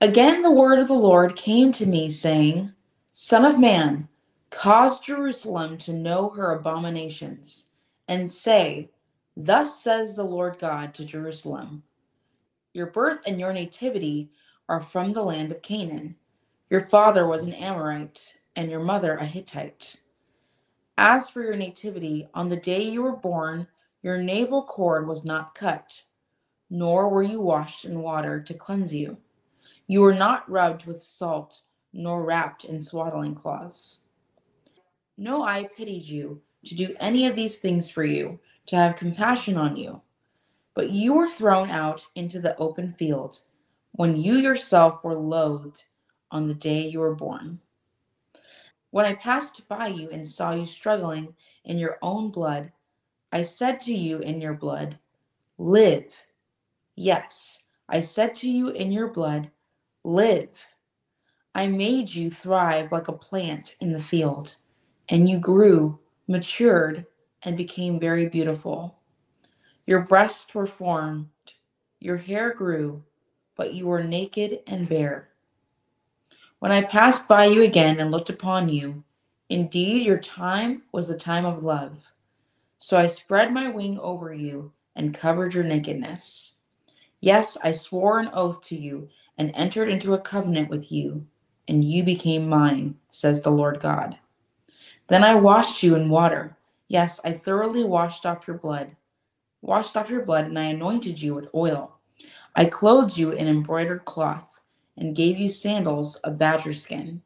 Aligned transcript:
Again, 0.00 0.42
the 0.42 0.50
word 0.52 0.78
of 0.78 0.88
the 0.88 0.94
Lord 0.94 1.36
came 1.36 1.72
to 1.72 1.86
me, 1.86 2.10
saying, 2.10 2.72
Son 3.12 3.44
of 3.44 3.58
man, 3.58 4.08
cause 4.50 5.00
Jerusalem 5.00 5.78
to 5.78 5.92
know 5.92 6.30
her 6.30 6.54
abominations, 6.54 7.70
and 8.08 8.30
say, 8.30 8.90
Thus 9.36 9.82
says 9.82 10.16
the 10.16 10.24
Lord 10.24 10.58
God 10.58 10.94
to 10.94 11.04
Jerusalem 11.04 11.84
Your 12.74 12.86
birth 12.88 13.20
and 13.26 13.40
your 13.40 13.52
nativity 13.52 14.30
are 14.68 14.82
from 14.82 15.12
the 15.12 15.22
land 15.22 15.52
of 15.52 15.62
Canaan. 15.62 16.16
Your 16.70 16.88
father 16.88 17.26
was 17.26 17.44
an 17.46 17.54
Amorite, 17.54 18.38
and 18.56 18.70
your 18.70 18.80
mother 18.80 19.16
a 19.16 19.26
Hittite. 19.26 19.96
As 20.98 21.28
for 21.30 21.42
your 21.42 21.56
nativity, 21.56 22.28
on 22.34 22.48
the 22.48 22.56
day 22.58 22.82
you 22.82 23.02
were 23.02 23.16
born, 23.16 23.68
your 24.02 24.18
navel 24.18 24.62
cord 24.64 25.08
was 25.08 25.24
not 25.24 25.54
cut 25.54 26.02
nor 26.70 27.08
were 27.08 27.22
you 27.22 27.40
washed 27.40 27.84
in 27.84 28.00
water 28.02 28.40
to 28.42 28.54
cleanse 28.54 28.94
you. 28.94 29.16
You 29.86 30.00
were 30.00 30.14
not 30.14 30.50
rubbed 30.50 30.86
with 30.86 31.02
salt, 31.02 31.62
nor 31.92 32.24
wrapped 32.24 32.64
in 32.64 32.82
swaddling 32.82 33.34
cloths. 33.34 34.00
No 35.16 35.42
eye 35.42 35.68
pitied 35.76 36.04
you 36.04 36.42
to 36.64 36.74
do 36.74 36.96
any 36.98 37.26
of 37.26 37.36
these 37.36 37.58
things 37.58 37.88
for 37.88 38.04
you, 38.04 38.40
to 38.66 38.76
have 38.76 38.96
compassion 38.96 39.56
on 39.56 39.76
you. 39.76 40.02
But 40.74 40.90
you 40.90 41.14
were 41.14 41.28
thrown 41.28 41.70
out 41.70 42.04
into 42.14 42.40
the 42.40 42.56
open 42.58 42.94
field 42.98 43.42
when 43.92 44.16
you 44.16 44.34
yourself 44.34 45.02
were 45.02 45.14
loathed 45.14 45.84
on 46.30 46.46
the 46.46 46.54
day 46.54 46.86
you 46.86 47.00
were 47.00 47.14
born. 47.14 47.60
When 48.90 49.06
I 49.06 49.14
passed 49.14 49.66
by 49.68 49.88
you 49.88 50.10
and 50.10 50.28
saw 50.28 50.52
you 50.52 50.66
struggling 50.66 51.34
in 51.64 51.78
your 51.78 51.98
own 52.02 52.30
blood, 52.30 52.72
I 53.32 53.42
said 53.42 53.80
to 53.82 53.94
you 53.94 54.18
in 54.18 54.40
your 54.40 54.54
blood, 54.54 54.98
Live. 55.58 56.12
Yes, 56.94 57.62
I 57.88 58.00
said 58.00 58.34
to 58.36 58.50
you 58.50 58.68
in 58.68 58.92
your 58.92 59.08
blood, 59.08 59.50
Live. 60.06 60.68
I 61.52 61.66
made 61.66 62.14
you 62.14 62.30
thrive 62.30 62.92
like 62.92 63.08
a 63.08 63.12
plant 63.12 63.74
in 63.80 63.90
the 63.90 64.00
field, 64.00 64.56
and 65.08 65.28
you 65.28 65.40
grew, 65.40 65.98
matured, 66.28 67.06
and 67.42 67.56
became 67.56 67.98
very 67.98 68.28
beautiful. 68.28 69.00
Your 69.84 70.02
breasts 70.02 70.54
were 70.54 70.68
formed, 70.68 71.26
your 71.98 72.18
hair 72.18 72.54
grew, 72.54 73.02
but 73.56 73.74
you 73.74 73.88
were 73.88 74.04
naked 74.04 74.60
and 74.68 74.88
bare. 74.88 75.30
When 76.60 76.70
I 76.70 76.84
passed 76.84 77.26
by 77.26 77.46
you 77.46 77.64
again 77.64 77.98
and 77.98 78.12
looked 78.12 78.30
upon 78.30 78.68
you, 78.68 79.02
indeed 79.48 80.06
your 80.06 80.18
time 80.18 80.82
was 80.92 81.08
the 81.08 81.18
time 81.18 81.44
of 81.44 81.64
love. 81.64 82.12
So 82.78 82.96
I 82.96 83.08
spread 83.08 83.52
my 83.52 83.70
wing 83.70 83.98
over 83.98 84.32
you 84.32 84.72
and 84.94 85.12
covered 85.12 85.52
your 85.52 85.64
nakedness. 85.64 86.58
Yes, 87.20 87.56
I 87.64 87.72
swore 87.72 88.20
an 88.20 88.30
oath 88.32 88.62
to 88.68 88.76
you 88.76 89.08
and 89.38 89.52
entered 89.54 89.88
into 89.88 90.14
a 90.14 90.20
covenant 90.20 90.70
with 90.70 90.90
you, 90.90 91.26
and 91.68 91.84
you 91.84 92.02
became 92.02 92.48
mine, 92.48 92.96
says 93.10 93.42
the 93.42 93.50
Lord 93.50 93.80
God. 93.80 94.18
Then 95.08 95.24
I 95.24 95.34
washed 95.34 95.82
you 95.82 95.94
in 95.94 96.08
water. 96.08 96.56
Yes, 96.88 97.20
I 97.24 97.32
thoroughly 97.32 97.84
washed 97.84 98.26
off 98.26 98.46
your 98.46 98.58
blood. 98.58 98.96
Washed 99.62 99.96
off 99.96 100.10
your 100.10 100.24
blood, 100.24 100.46
and 100.46 100.58
I 100.58 100.64
anointed 100.64 101.20
you 101.20 101.34
with 101.34 101.50
oil. 101.54 101.98
I 102.54 102.64
clothed 102.64 103.16
you 103.16 103.32
in 103.32 103.48
embroidered 103.48 104.04
cloth, 104.04 104.62
and 104.96 105.16
gave 105.16 105.38
you 105.38 105.48
sandals 105.48 106.16
of 106.16 106.38
badger 106.38 106.72
skin. 106.72 107.22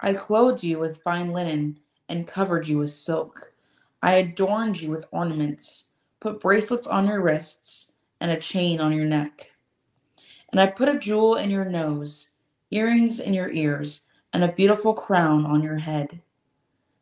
I 0.00 0.14
clothed 0.14 0.62
you 0.62 0.78
with 0.78 1.02
fine 1.02 1.32
linen, 1.32 1.80
and 2.08 2.26
covered 2.26 2.68
you 2.68 2.78
with 2.78 2.92
silk. 2.92 3.52
I 4.02 4.14
adorned 4.14 4.80
you 4.80 4.90
with 4.90 5.08
ornaments, 5.10 5.88
put 6.20 6.40
bracelets 6.40 6.86
on 6.86 7.08
your 7.08 7.20
wrists 7.20 7.92
and 8.20 8.30
a 8.30 8.38
chain 8.38 8.80
on 8.80 8.92
your 8.92 9.04
neck. 9.04 9.50
And 10.50 10.60
I 10.60 10.66
put 10.66 10.88
a 10.88 10.98
jewel 10.98 11.36
in 11.36 11.50
your 11.50 11.64
nose, 11.64 12.30
earrings 12.70 13.20
in 13.20 13.34
your 13.34 13.50
ears, 13.50 14.02
and 14.32 14.44
a 14.44 14.52
beautiful 14.52 14.94
crown 14.94 15.44
on 15.46 15.62
your 15.62 15.78
head. 15.78 16.20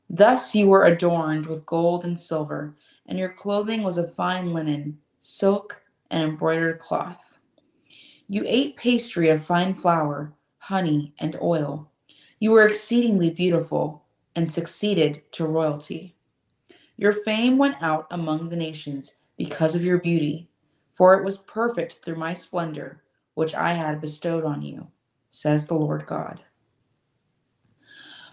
Thus 0.09 0.55
you 0.55 0.69
were 0.69 0.84
adorned 0.84 1.47
with 1.47 1.66
gold 1.66 2.04
and 2.04 2.19
silver, 2.19 2.75
and 3.06 3.19
your 3.19 3.33
clothing 3.33 3.83
was 3.83 3.99
of 3.99 4.15
fine 4.15 4.53
linen, 4.53 4.99
silk, 5.21 5.83
and 6.10 6.22
embroidered 6.22 6.78
cloth. 6.78 7.41
You 8.28 8.44
ate 8.47 8.77
pastry 8.77 9.28
of 9.28 9.44
fine 9.44 9.75
flour, 9.75 10.33
honey, 10.59 11.15
and 11.19 11.37
oil. 11.43 11.91
You 12.38 12.53
were 12.53 12.66
exceedingly 12.66 13.31
beautiful 13.31 14.04
and 14.37 14.53
succeeded 14.53 15.22
to 15.33 15.47
royalty. 15.47 16.16
Your 16.97 17.12
fame 17.12 17.59
went 17.59 17.77
out 17.83 18.06
among 18.10 18.49
the 18.49 18.56
nations 18.56 19.16
because 19.37 19.75
of 19.75 19.84
your 19.84 19.99
beauty 19.99 20.49
for 20.94 21.15
it 21.15 21.25
was 21.25 21.38
perfect 21.38 22.00
through 22.04 22.16
my 22.16 22.33
splendor, 22.33 23.03
which 23.34 23.55
I 23.55 23.72
had 23.72 24.00
bestowed 24.00 24.45
on 24.45 24.62
you, 24.62 24.87
says 25.31 25.67
the 25.67 25.75
Lord 25.75 26.06
God. 26.06 26.41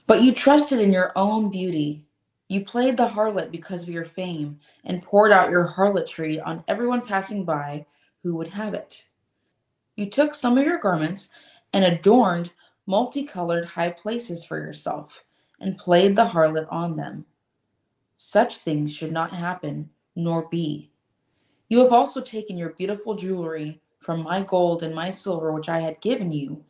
But 0.08 0.22
you 0.22 0.34
trusted 0.34 0.80
in 0.80 0.92
your 0.92 1.12
own 1.16 1.50
beauty. 1.50 2.06
You 2.48 2.66
played 2.66 2.98
the 2.98 3.08
harlot 3.08 3.52
because 3.52 3.84
of 3.84 3.90
your 3.90 4.06
fame, 4.06 4.60
and 4.84 5.02
poured 5.02 5.32
out 5.32 5.52
your 5.52 5.66
harlotry 5.66 6.40
on 6.40 6.64
everyone 6.68 7.06
passing 7.06 7.46
by 7.46 7.86
who 8.24 8.36
would 8.36 8.50
have 8.50 8.74
it. 8.74 9.06
You 9.96 10.10
took 10.10 10.34
some 10.34 10.58
of 10.58 10.66
your 10.66 10.80
garments 10.80 11.30
and 11.74 11.86
adorned 11.86 12.52
multicolored 12.88 13.66
high 13.66 13.92
places 13.92 14.44
for 14.44 14.58
yourself, 14.58 15.24
and 15.60 15.78
played 15.78 16.16
the 16.16 16.26
harlot 16.26 16.68
on 16.70 16.96
them. 16.96 17.26
Such 18.16 18.58
things 18.58 18.94
should 18.94 19.12
not 19.12 19.32
happen, 19.32 19.90
nor 20.16 20.48
be 20.50 20.92
you 21.72 21.80
have 21.80 21.94
also 21.94 22.20
taken 22.20 22.58
your 22.58 22.72
beautiful 22.72 23.16
jewelry 23.16 23.80
from 24.02 24.24
my 24.24 24.44
gold 24.44 24.84
and 24.84 24.94
my 24.94 25.10
silver, 25.10 25.52
which 25.52 25.70
I 25.70 25.80
had 25.80 26.02
given 26.02 26.32
you, 26.32 26.64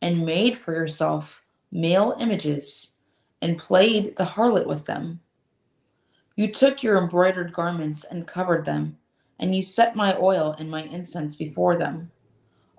and 0.00 0.24
made 0.24 0.56
for 0.56 0.72
yourself 0.72 1.42
male 1.72 2.16
images, 2.20 2.92
and 3.42 3.58
played 3.58 4.16
the 4.16 4.24
harlot 4.24 4.66
with 4.66 4.84
them. 4.84 5.20
You 6.36 6.52
took 6.52 6.82
your 6.82 6.98
embroidered 6.98 7.52
garments 7.52 8.04
and 8.04 8.26
covered 8.26 8.64
them, 8.64 8.96
and 9.40 9.54
you 9.54 9.62
set 9.62 9.96
my 9.96 10.16
oil 10.16 10.54
and 10.58 10.70
my 10.70 10.82
incense 10.84 11.34
before 11.34 11.76
them. 11.76 12.10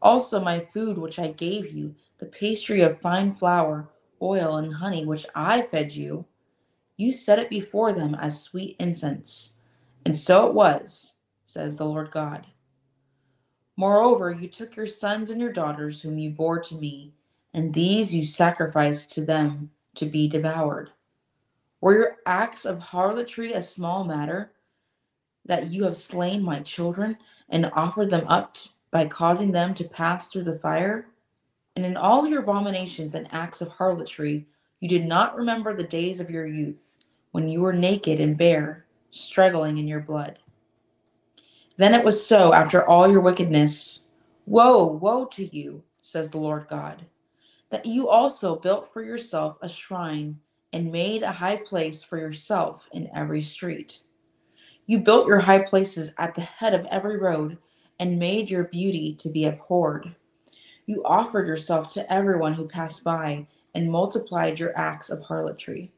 Also, 0.02 0.40
my 0.40 0.60
food, 0.74 0.98
which 0.98 1.20
I 1.20 1.28
gave 1.28 1.74
you, 1.74 1.96
the 2.20 2.26
pastry 2.28 2.82
of 2.82 3.02
fine 3.02 3.34
flour, 3.34 3.90
oil, 4.22 4.58
and 4.58 4.74
honey, 4.74 5.06
which 5.06 5.26
I 5.36 5.64
fed 5.64 5.94
you, 5.94 6.26
you 6.98 7.12
set 7.12 7.40
it 7.40 7.50
before 7.50 7.92
them 7.92 8.16
as 8.16 8.42
sweet 8.42 8.76
incense. 8.80 9.54
And 10.06 10.16
so 10.16 10.48
it 10.48 10.54
was 10.54 11.16
says 11.44 11.78
the 11.78 11.86
Lord 11.86 12.12
God. 12.12 12.46
Moreover, 13.78 14.32
you 14.32 14.48
took 14.48 14.76
your 14.76 14.88
sons 14.88 15.30
and 15.30 15.42
your 15.42 15.52
daughters, 15.52 16.02
whom 16.02 16.18
you 16.18 16.30
bore 16.30 16.62
to 16.62 16.76
me, 16.76 17.14
and 17.54 17.74
these 17.74 18.16
you 18.16 18.26
sacrificed 18.26 19.12
to 19.12 19.22
them 19.22 19.72
to 19.96 20.06
be 20.06 20.28
devoured. 20.28 20.92
Were 21.82 21.94
your 21.94 22.18
acts 22.26 22.66
of 22.66 22.80
harlotry 22.80 23.54
a 23.54 23.62
small 23.62 24.04
matter, 24.04 24.52
that 25.46 25.68
you 25.68 25.84
have 25.84 25.98
slain 25.98 26.42
my 26.42 26.62
children 26.62 27.18
and 27.50 27.72
offered 27.74 28.10
them 28.10 28.26
up 28.28 28.58
by 28.92 29.08
causing 29.08 29.52
them 29.52 29.74
to 29.76 29.84
pass 29.84 30.30
through 30.30 30.46
the 30.46 30.60
fire? 30.60 31.08
And 31.76 31.86
in 31.86 31.98
all 31.98 32.26
your 32.26 32.42
abominations 32.42 33.14
and 33.14 33.28
acts 33.32 33.62
of 33.62 33.68
harlotry, 33.68 34.48
you 34.80 34.88
did 34.88 35.06
not 35.06 35.36
remember 35.36 35.74
the 35.74 35.84
days 35.84 36.20
of 36.20 36.30
your 36.30 36.48
youth, 36.48 37.06
when 37.32 37.50
you 37.50 37.62
were 37.62 37.74
naked 37.74 38.22
and 38.22 38.38
bare, 38.38 38.86
struggling 39.10 39.78
in 39.78 39.88
your 39.88 40.00
blood. 40.00 40.40
Then 41.78 41.94
it 41.94 42.06
was 42.06 42.26
so 42.26 42.54
after 42.54 42.88
all 42.88 43.10
your 43.12 43.22
wickedness. 43.22 44.06
Woe, 44.46 44.86
woe 44.86 45.26
to 45.26 45.46
you, 45.56 45.84
says 46.02 46.30
the 46.30 46.38
Lord 46.38 46.68
God, 46.68 47.06
that 47.70 47.86
you 47.86 48.08
also 48.08 48.56
built 48.56 48.94
for 48.94 49.04
yourself 49.04 49.58
a 49.62 49.68
shrine 49.68 50.40
and 50.72 50.92
made 50.92 51.24
a 51.24 51.32
high 51.32 51.58
place 51.58 52.04
for 52.04 52.18
yourself 52.18 52.88
in 52.94 53.10
every 53.14 53.42
street. 53.42 54.04
You 54.86 55.00
built 55.00 55.28
your 55.28 55.40
high 55.40 55.64
places 55.64 56.14
at 56.18 56.36
the 56.36 56.42
head 56.42 56.74
of 56.74 56.86
every 56.86 57.18
road 57.18 57.58
and 58.00 58.20
made 58.20 58.50
your 58.50 58.66
beauty 58.66 59.16
to 59.16 59.30
be 59.30 59.46
abhorred. 59.46 60.16
You 60.86 61.04
offered 61.04 61.48
yourself 61.48 61.90
to 61.92 62.14
everyone 62.14 62.54
who 62.54 62.68
passed 62.68 63.04
by 63.04 63.48
and 63.74 63.92
multiplied 63.92 64.60
your 64.60 64.78
acts 64.78 65.10
of 65.10 65.22
harlotry. 65.24 65.92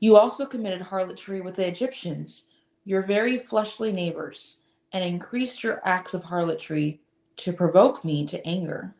You 0.00 0.16
also 0.16 0.46
committed 0.46 0.82
harlotry 0.82 1.40
with 1.40 1.56
the 1.56 1.66
Egyptians, 1.66 2.46
your 2.84 3.02
very 3.02 3.38
fleshly 3.38 3.90
neighbors 3.90 4.58
and 4.92 5.04
increased 5.04 5.62
your 5.62 5.80
acts 5.84 6.14
of 6.14 6.24
harlotry 6.24 7.00
to 7.36 7.52
provoke 7.52 8.04
me 8.04 8.26
to 8.26 8.46
anger. 8.46 8.94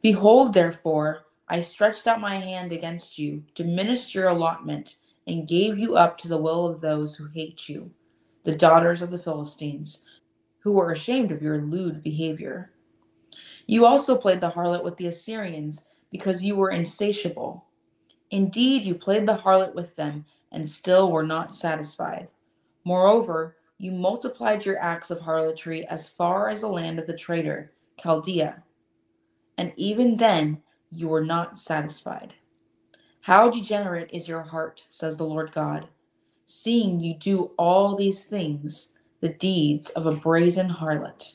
Behold, 0.00 0.52
therefore, 0.52 1.24
I 1.48 1.60
stretched 1.60 2.06
out 2.06 2.20
my 2.20 2.36
hand 2.36 2.72
against 2.72 3.18
you, 3.18 3.44
diminished 3.54 4.14
your 4.14 4.28
allotment, 4.28 4.96
and 5.26 5.46
gave 5.46 5.78
you 5.78 5.96
up 5.96 6.18
to 6.18 6.28
the 6.28 6.40
will 6.40 6.66
of 6.66 6.80
those 6.80 7.14
who 7.14 7.26
hate 7.26 7.68
you, 7.68 7.90
the 8.44 8.56
daughters 8.56 9.02
of 9.02 9.10
the 9.10 9.18
Philistines, 9.18 10.02
who 10.60 10.72
were 10.72 10.92
ashamed 10.92 11.30
of 11.32 11.42
your 11.42 11.62
lewd 11.62 12.02
behavior. 12.02 12.72
You 13.66 13.86
also 13.86 14.16
played 14.16 14.40
the 14.40 14.50
harlot 14.50 14.84
with 14.84 14.96
the 14.96 15.06
Assyrians, 15.06 15.86
because 16.10 16.44
you 16.44 16.56
were 16.56 16.70
insatiable. 16.70 17.64
Indeed, 18.30 18.84
you 18.84 18.94
played 18.94 19.26
the 19.26 19.36
harlot 19.36 19.74
with 19.74 19.96
them, 19.96 20.26
and 20.52 20.68
still 20.68 21.10
were 21.10 21.22
not 21.22 21.54
satisfied. 21.54 22.28
Moreover, 22.84 23.56
you 23.82 23.90
multiplied 23.90 24.64
your 24.64 24.78
acts 24.78 25.10
of 25.10 25.20
harlotry 25.20 25.84
as 25.88 26.08
far 26.08 26.48
as 26.48 26.60
the 26.60 26.68
land 26.68 27.00
of 27.00 27.06
the 27.08 27.16
traitor, 27.16 27.72
Chaldea. 28.00 28.62
And 29.58 29.72
even 29.74 30.16
then, 30.16 30.62
you 30.92 31.08
were 31.08 31.24
not 31.24 31.58
satisfied. 31.58 32.32
How 33.22 33.50
degenerate 33.50 34.10
is 34.12 34.28
your 34.28 34.42
heart, 34.42 34.84
says 34.86 35.16
the 35.16 35.24
Lord 35.24 35.50
God, 35.50 35.88
seeing 36.46 37.00
you 37.00 37.14
do 37.14 37.50
all 37.58 37.96
these 37.96 38.22
things, 38.24 38.92
the 39.20 39.30
deeds 39.30 39.90
of 39.90 40.06
a 40.06 40.14
brazen 40.14 40.68
harlot. 40.68 41.34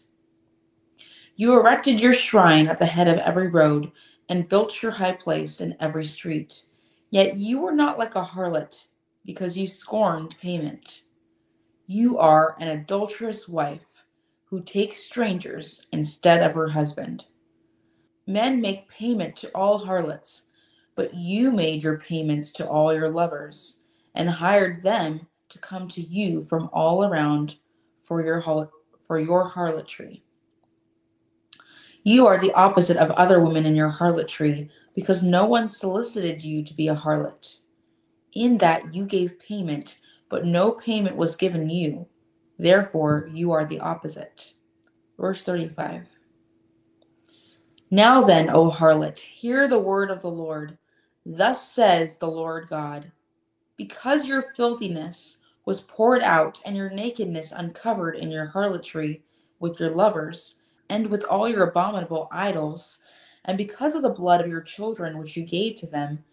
You 1.36 1.60
erected 1.60 2.00
your 2.00 2.14
shrine 2.14 2.70
at 2.70 2.80
the 2.80 2.86
head 2.86 3.10
of 3.10 3.18
every 3.18 3.50
road, 3.50 3.92
and 4.30 4.48
built 4.48 4.82
your 4.82 4.94
high 4.94 5.18
place 5.18 5.60
in 5.60 5.76
every 5.82 6.06
street. 6.06 6.64
Yet 7.10 7.36
you 7.36 7.60
were 7.60 7.76
not 7.76 8.00
like 8.00 8.16
a 8.16 8.24
harlot, 8.24 8.86
because 9.26 9.58
you 9.58 9.68
scorned 9.68 10.38
payment. 10.40 11.02
You 11.90 12.18
are 12.18 12.58
an 12.60 12.68
adulterous 12.68 13.48
wife 13.48 14.04
who 14.44 14.62
takes 14.62 14.98
strangers 14.98 15.86
instead 15.94 16.44
of 16.44 16.54
her 16.54 16.68
husband. 16.68 17.26
Men 18.28 18.60
make 18.60 18.90
payment 18.90 19.38
to 19.38 19.48
all 19.56 19.78
harlots, 19.78 20.48
but 20.96 21.14
you 21.14 21.50
made 21.50 21.82
your 21.82 21.98
payments 22.00 22.52
to 22.54 22.68
all 22.68 22.94
your 22.94 23.10
lovers 23.10 23.80
and 24.16 24.30
hired 24.30 24.84
them 24.84 25.28
to 25.48 25.60
come 25.60 25.88
to 25.88 26.02
you 26.02 26.46
from 26.50 26.70
all 26.74 27.06
around 27.06 27.56
for 28.04 28.22
your 28.22 28.42
for 29.08 29.20
your 29.20 29.48
harlotry. 29.48 30.24
You 32.04 32.28
are 32.28 32.38
the 32.38 32.54
opposite 32.54 32.98
of 32.98 33.12
other 33.12 33.42
women 33.42 33.66
in 33.66 33.76
your 33.78 33.90
harlotry 33.90 34.70
because 34.94 35.24
no 35.24 35.46
one 35.46 35.70
solicited 35.70 36.44
you 36.44 36.66
to 36.66 36.74
be 36.74 36.90
a 36.90 36.96
harlot. 36.96 37.60
In 38.34 38.58
that 38.58 38.94
you 38.94 39.06
gave 39.06 39.40
payment, 39.40 40.00
but 40.30 40.46
no 40.46 40.72
payment 40.72 41.16
was 41.16 41.36
given 41.36 41.70
you. 41.70 42.08
Therefore, 42.58 43.30
you 43.34 43.52
are 43.52 43.66
the 43.66 43.80
opposite. 43.80 44.54
Verse 45.18 45.44
35. 45.44 46.08
Now 47.90 48.22
then, 48.24 48.50
O 48.50 48.70
harlot, 48.70 49.20
hear 49.20 49.68
the 49.68 49.80
word 49.80 50.12
of 50.12 50.22
the 50.22 50.30
Lord. 50.30 50.78
Thus 51.26 51.72
says 51.72 52.18
the 52.18 52.28
Lord 52.28 52.68
God 52.68 53.12
Because 53.78 54.28
your 54.28 54.54
filthiness 54.56 55.40
was 55.66 55.82
poured 55.82 56.22
out, 56.22 56.60
and 56.66 56.76
your 56.76 56.90
nakedness 56.90 57.52
uncovered 57.52 58.16
in 58.16 58.32
your 58.32 58.46
harlotry 58.46 59.24
with 59.60 59.80
your 59.80 59.90
lovers, 59.90 60.58
and 60.90 61.08
with 61.08 61.26
all 61.26 61.48
your 61.48 61.68
abominable 61.68 62.30
idols, 62.32 63.02
and 63.46 63.58
because 63.58 63.96
of 63.96 64.02
the 64.02 64.10
blood 64.10 64.42
of 64.42 64.48
your 64.48 64.62
children 64.62 65.18
which 65.18 65.36
you 65.36 65.46
gave 65.46 65.76
to 65.78 65.88
them, 65.88 66.24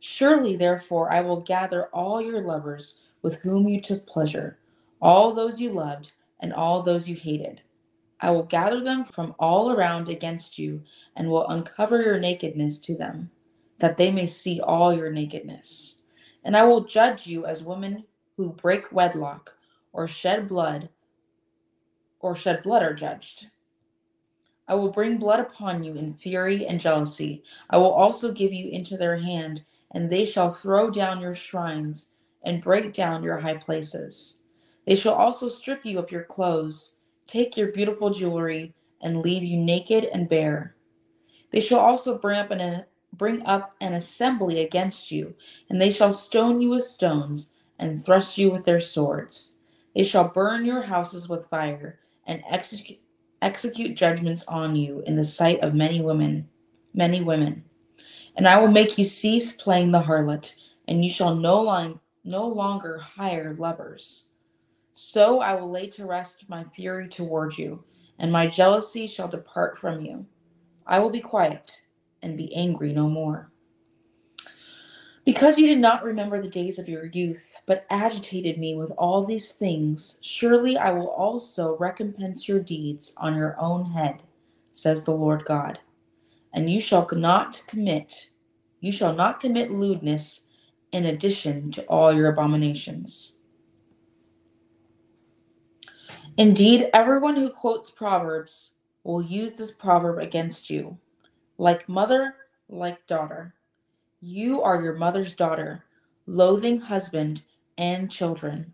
surely 0.00 0.56
therefore 0.56 1.12
I 1.12 1.20
will 1.20 1.40
gather 1.40 1.86
all 1.86 2.20
your 2.20 2.40
lovers 2.40 2.98
with 3.24 3.40
whom 3.40 3.68
you 3.68 3.82
took 3.82 4.06
pleasure, 4.06 4.60
all 5.02 5.34
those 5.34 5.60
you 5.60 5.72
loved, 5.72 6.12
and 6.40 6.54
all 6.54 6.84
those 6.84 7.10
you 7.10 7.16
hated 7.16 7.62
I 8.20 8.30
will 8.30 8.44
gather 8.44 8.80
them 8.80 9.04
from 9.04 9.34
all 9.38 9.72
around 9.72 10.08
against 10.08 10.58
you, 10.58 10.82
and 11.16 11.28
will 11.28 11.46
uncover 11.48 12.02
your 12.02 12.18
nakedness 12.18 12.78
to 12.80 12.96
them, 12.96 13.30
that 13.80 13.98
they 13.98 14.10
may 14.10 14.26
see 14.26 14.60
all 14.60 14.94
your 14.94 15.10
nakedness. 15.12 15.98
And 16.44 16.56
I 16.56 16.64
will 16.64 16.84
judge 16.84 17.26
you 17.26 17.44
as 17.44 17.62
women 17.62 18.04
who 18.38 18.50
break 18.50 18.90
wedlock, 18.92 19.56
or 19.92 20.08
shed 20.08 20.48
blood, 20.48 20.88
or 22.20 22.34
shed 22.34 22.62
blood 22.62 22.82
are 22.82 22.94
judged. 22.94 23.48
I 24.66 24.74
will 24.76 24.90
bring 24.90 25.18
blood 25.18 25.40
upon 25.40 25.84
you 25.84 25.94
in 25.96 26.14
fury 26.14 26.66
and 26.66 26.80
jealousy. 26.80 27.44
I 27.68 27.76
will 27.76 27.92
also 27.92 28.32
give 28.32 28.54
you 28.54 28.70
into 28.70 28.96
their 28.96 29.18
hand, 29.18 29.64
and 29.92 30.10
they 30.10 30.24
shall 30.24 30.50
throw 30.50 30.90
down 30.90 31.20
your 31.20 31.34
shrines 31.34 32.08
and 32.44 32.62
break 32.62 32.92
down 32.92 33.22
your 33.22 33.38
high 33.38 33.56
places. 33.56 34.38
They 34.86 34.94
shall 34.94 35.14
also 35.14 35.48
strip 35.48 35.84
you 35.84 35.98
of 35.98 36.12
your 36.12 36.24
clothes 36.24 36.94
take 37.26 37.56
your 37.56 37.68
beautiful 37.68 38.10
jewelry, 38.10 38.74
and 39.00 39.20
leave 39.20 39.42
you 39.42 39.56
naked 39.58 40.04
and 40.04 40.28
bare. 40.28 40.74
They 41.50 41.60
shall 41.60 41.80
also 41.80 42.18
bring 42.18 42.38
up 42.38 42.50
an 42.50 42.84
bring 43.12 43.46
up 43.46 43.74
an 43.80 43.94
assembly 43.94 44.60
against 44.60 45.12
you, 45.12 45.34
and 45.70 45.80
they 45.80 45.90
shall 45.90 46.12
stone 46.12 46.60
you 46.60 46.70
with 46.70 46.84
stones, 46.84 47.52
and 47.78 48.04
thrust 48.04 48.38
you 48.38 48.50
with 48.50 48.64
their 48.64 48.80
swords. 48.80 49.56
They 49.94 50.02
shall 50.02 50.28
burn 50.28 50.64
your 50.64 50.82
houses 50.82 51.28
with 51.28 51.46
fire, 51.46 52.00
and 52.26 52.42
execute 52.48 52.98
execute 53.42 53.96
judgments 53.96 54.44
on 54.48 54.74
you 54.74 55.02
in 55.06 55.16
the 55.16 55.24
sight 55.24 55.60
of 55.60 55.74
many 55.74 56.00
women, 56.00 56.48
many 56.94 57.20
women. 57.20 57.64
And 58.36 58.48
I 58.48 58.58
will 58.58 58.70
make 58.70 58.98
you 58.98 59.04
cease 59.04 59.54
playing 59.54 59.92
the 59.92 60.02
harlot, 60.02 60.54
and 60.88 61.04
you 61.04 61.10
shall 61.10 61.34
no, 61.34 61.60
long, 61.60 62.00
no 62.24 62.46
longer 62.46 62.98
hire 62.98 63.54
lovers. 63.58 64.28
So 64.92 65.40
I 65.40 65.54
will 65.54 65.70
lay 65.70 65.88
to 65.88 66.06
rest 66.06 66.44
my 66.48 66.64
fury 66.74 67.08
toward 67.08 67.58
you, 67.58 67.84
and 68.18 68.32
my 68.32 68.46
jealousy 68.46 69.06
shall 69.06 69.28
depart 69.28 69.78
from 69.78 70.00
you. 70.00 70.26
I 70.86 70.98
will 70.98 71.10
be 71.10 71.20
quiet 71.20 71.82
and 72.22 72.36
be 72.36 72.54
angry 72.54 72.92
no 72.92 73.08
more. 73.08 73.50
Because 75.24 75.56
you 75.58 75.66
did 75.66 75.78
not 75.78 76.04
remember 76.04 76.40
the 76.40 76.48
days 76.48 76.78
of 76.78 76.88
your 76.88 77.06
youth, 77.06 77.56
but 77.66 77.86
agitated 77.88 78.58
me 78.58 78.76
with 78.76 78.90
all 78.98 79.24
these 79.24 79.52
things, 79.52 80.18
surely 80.20 80.76
I 80.76 80.90
will 80.90 81.08
also 81.08 81.78
recompense 81.78 82.46
your 82.46 82.60
deeds 82.60 83.14
on 83.16 83.34
your 83.34 83.58
own 83.58 83.86
head, 83.86 84.22
says 84.72 85.04
the 85.04 85.12
Lord 85.12 85.46
God. 85.46 85.78
And 86.52 86.70
you 86.70 86.78
shall 86.78 87.08
not 87.10 87.62
commit, 87.66 88.30
you 88.80 88.92
shall 88.92 89.14
not 89.14 89.40
commit 89.40 89.70
lewdness 89.70 90.42
in 90.94 91.06
addition 91.06 91.72
to 91.72 91.82
all 91.86 92.14
your 92.14 92.30
abominations. 92.30 93.32
Indeed, 96.36 96.88
everyone 96.94 97.34
who 97.34 97.50
quotes 97.50 97.90
Proverbs 97.90 98.74
will 99.02 99.20
use 99.20 99.54
this 99.54 99.72
proverb 99.72 100.20
against 100.20 100.70
you. 100.70 100.96
Like 101.58 101.88
mother, 101.88 102.36
like 102.68 103.04
daughter. 103.08 103.54
You 104.20 104.62
are 104.62 104.80
your 104.80 104.94
mother's 104.94 105.34
daughter, 105.34 105.84
loathing 106.26 106.80
husband 106.80 107.42
and 107.76 108.08
children. 108.08 108.72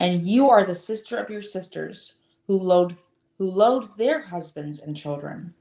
And 0.00 0.20
you 0.20 0.50
are 0.50 0.64
the 0.64 0.74
sister 0.74 1.16
of 1.16 1.30
your 1.30 1.42
sisters, 1.42 2.16
who 2.46 2.58
loathe, 2.58 2.98
who 3.38 3.50
loathe 3.50 3.88
their 3.96 4.20
husbands 4.20 4.80
and 4.80 4.94
children. 4.94 5.54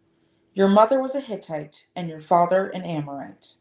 Your 0.53 0.67
mother 0.67 0.99
was 1.01 1.15
a 1.15 1.21
Hittite, 1.21 1.85
and 1.95 2.09
your 2.09 2.19
father 2.19 2.67
an 2.71 2.81
Amorite. 2.81 3.55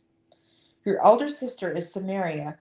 Your 0.84 1.02
elder 1.02 1.28
sister 1.28 1.72
is 1.72 1.92
Samaria, 1.92 2.58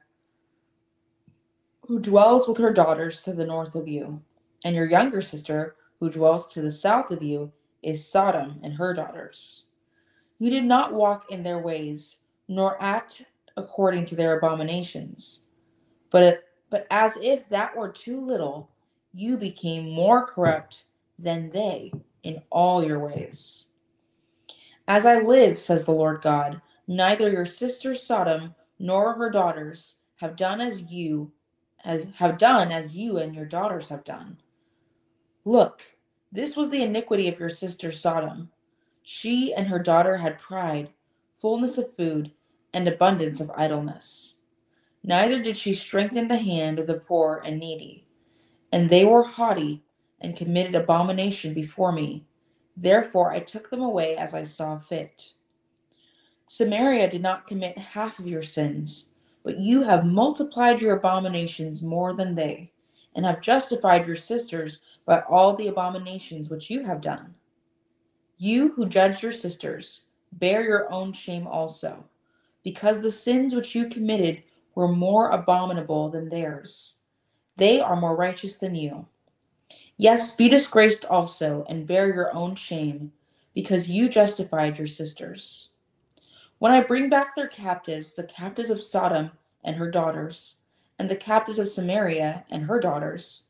who 1.88 2.00
dwells 2.00 2.48
with 2.48 2.58
her 2.60 2.72
daughters 2.72 3.22
to 3.24 3.34
the 3.34 3.46
north 3.46 3.76
of 3.76 3.88
you. 3.88 4.22
And 4.64 4.76
your 4.76 4.86
younger 4.86 5.22
sister, 5.22 5.76
who 6.00 6.10
dwells 6.10 6.48
to 6.54 6.62
the 6.62 6.72
south 6.72 7.12
of 7.12 7.24
you, 7.24 7.52
is 7.82 8.08
Sodom 8.08 8.60
and 8.64 8.74
her 8.76 8.94
daughters. 8.94 9.66
You 10.38 10.50
did 10.50 10.66
not 10.66 10.94
walk 10.94 11.32
in 11.32 11.44
their 11.44 11.60
ways, 11.60 12.18
nor 12.48 12.82
act 12.82 13.26
according 13.58 14.06
to 14.08 14.16
their 14.16 14.38
abominations. 14.38 15.42
But, 16.12 16.44
but 16.70 16.86
as 16.92 17.18
if 17.22 17.50
that 17.50 17.76
were 17.76 17.90
too 17.90 18.22
little, 18.22 18.70
you 19.14 19.38
became 19.38 19.90
more 19.90 20.26
corrupt 20.26 20.86
than 21.18 21.50
they 21.50 21.92
in 22.24 22.42
all 22.50 22.84
your 22.86 23.00
ways. 23.00 23.68
As 24.88 25.06
I 25.06 25.18
live, 25.20 25.60
says 25.60 25.86
the 25.86 25.92
Lord 25.92 26.22
God, 26.22 26.62
neither 26.88 27.30
your 27.30 27.46
sister 27.46 27.96
Sodom 27.96 28.56
nor 28.80 29.14
her 29.14 29.30
daughters 29.30 29.98
have 30.18 30.36
done 30.36 30.62
as 30.62 30.92
you 30.92 31.32
as 31.84 32.06
have 32.16 32.38
done 32.38 32.72
as 32.72 32.96
you 32.96 33.18
and 33.18 33.36
your 33.36 33.46
daughters 33.46 33.90
have 33.90 34.04
done. 34.04 34.38
Look, 35.46 35.82
this 36.32 36.56
was 36.56 36.70
the 36.70 36.84
iniquity 36.84 37.28
of 37.28 37.40
your 37.40 37.50
sister 37.50 37.92
Sodom. 37.92 38.52
She 39.04 39.54
and 39.54 39.68
her 39.68 39.80
daughter 39.80 40.18
had 40.18 40.38
pride, 40.38 40.90
fullness 41.40 41.78
of 41.78 41.96
food, 41.96 42.32
and 42.74 42.88
abundance 42.88 43.42
of 43.42 43.52
idleness. 43.56 44.38
Neither 45.04 45.42
did 45.42 45.58
she 45.58 45.74
strengthen 45.74 46.28
the 46.28 46.38
hand 46.38 46.78
of 46.78 46.88
the 46.88 47.00
poor 47.00 47.42
and 47.44 47.60
needy. 47.60 48.06
And 48.72 48.90
they 48.90 49.04
were 49.04 49.24
haughty 49.24 49.84
and 50.22 50.38
committed 50.38 50.76
abomination 50.76 51.54
before 51.54 51.92
me. 51.92 52.26
Therefore 52.78 53.32
I 53.32 53.40
took 53.40 53.70
them 53.70 53.82
away 53.82 54.16
as 54.16 54.34
I 54.34 54.44
saw 54.44 54.78
fit. 54.78 55.34
Samaria 56.54 57.10
did 57.10 57.22
not 57.22 57.48
commit 57.48 57.78
half 57.78 58.20
of 58.20 58.28
your 58.28 58.42
sins, 58.44 59.12
but 59.42 59.58
you 59.58 59.84
have 59.84 60.06
multiplied 60.06 60.82
your 60.82 60.98
abominations 60.98 61.82
more 61.82 62.14
than 62.14 62.36
they, 62.36 62.74
and 63.16 63.26
have 63.26 63.40
justified 63.40 64.06
your 64.06 64.18
sisters 64.18 64.82
by 65.06 65.22
all 65.30 65.56
the 65.56 65.70
abominations 65.70 66.50
which 66.50 66.70
you 66.70 66.84
have 66.84 67.00
done. 67.00 67.34
You 68.38 68.74
who 68.74 68.90
judged 68.90 69.24
your 69.24 69.32
sisters, 69.32 70.02
bear 70.34 70.62
your 70.62 70.92
own 70.92 71.14
shame 71.14 71.48
also, 71.48 72.04
because 72.66 73.00
the 73.00 73.14
sins 73.14 73.56
which 73.56 73.74
you 73.74 73.88
committed 73.88 74.44
were 74.76 74.90
more 74.90 75.30
abominable 75.30 76.10
than 76.10 76.28
theirs. 76.28 76.98
They 77.56 77.80
are 77.80 77.96
more 77.96 78.18
righteous 78.18 78.58
than 78.58 78.76
you. 78.76 79.06
Yes, 79.96 80.36
be 80.36 80.50
disgraced 80.50 81.06
also, 81.06 81.66
and 81.70 81.88
bear 81.88 82.14
your 82.14 82.36
own 82.36 82.56
shame, 82.56 83.14
because 83.56 83.90
you 83.90 84.10
justified 84.10 84.78
your 84.78 84.88
sisters. 84.88 85.70
When 86.62 86.72
I 86.72 86.84
bring 86.84 87.10
back 87.10 87.36
their 87.36 87.48
captives, 87.48 88.14
the 88.14 88.24
captives 88.24 88.70
of 88.70 88.84
Sodom 88.84 89.32
and 89.64 89.78
her 89.78 89.90
daughters, 89.90 90.58
and 91.00 91.10
the 91.10 91.16
captives 91.16 91.58
of 91.58 91.68
Samaria 91.68 92.46
and 92.52 92.66
her 92.66 92.80
daughters, 92.80 93.46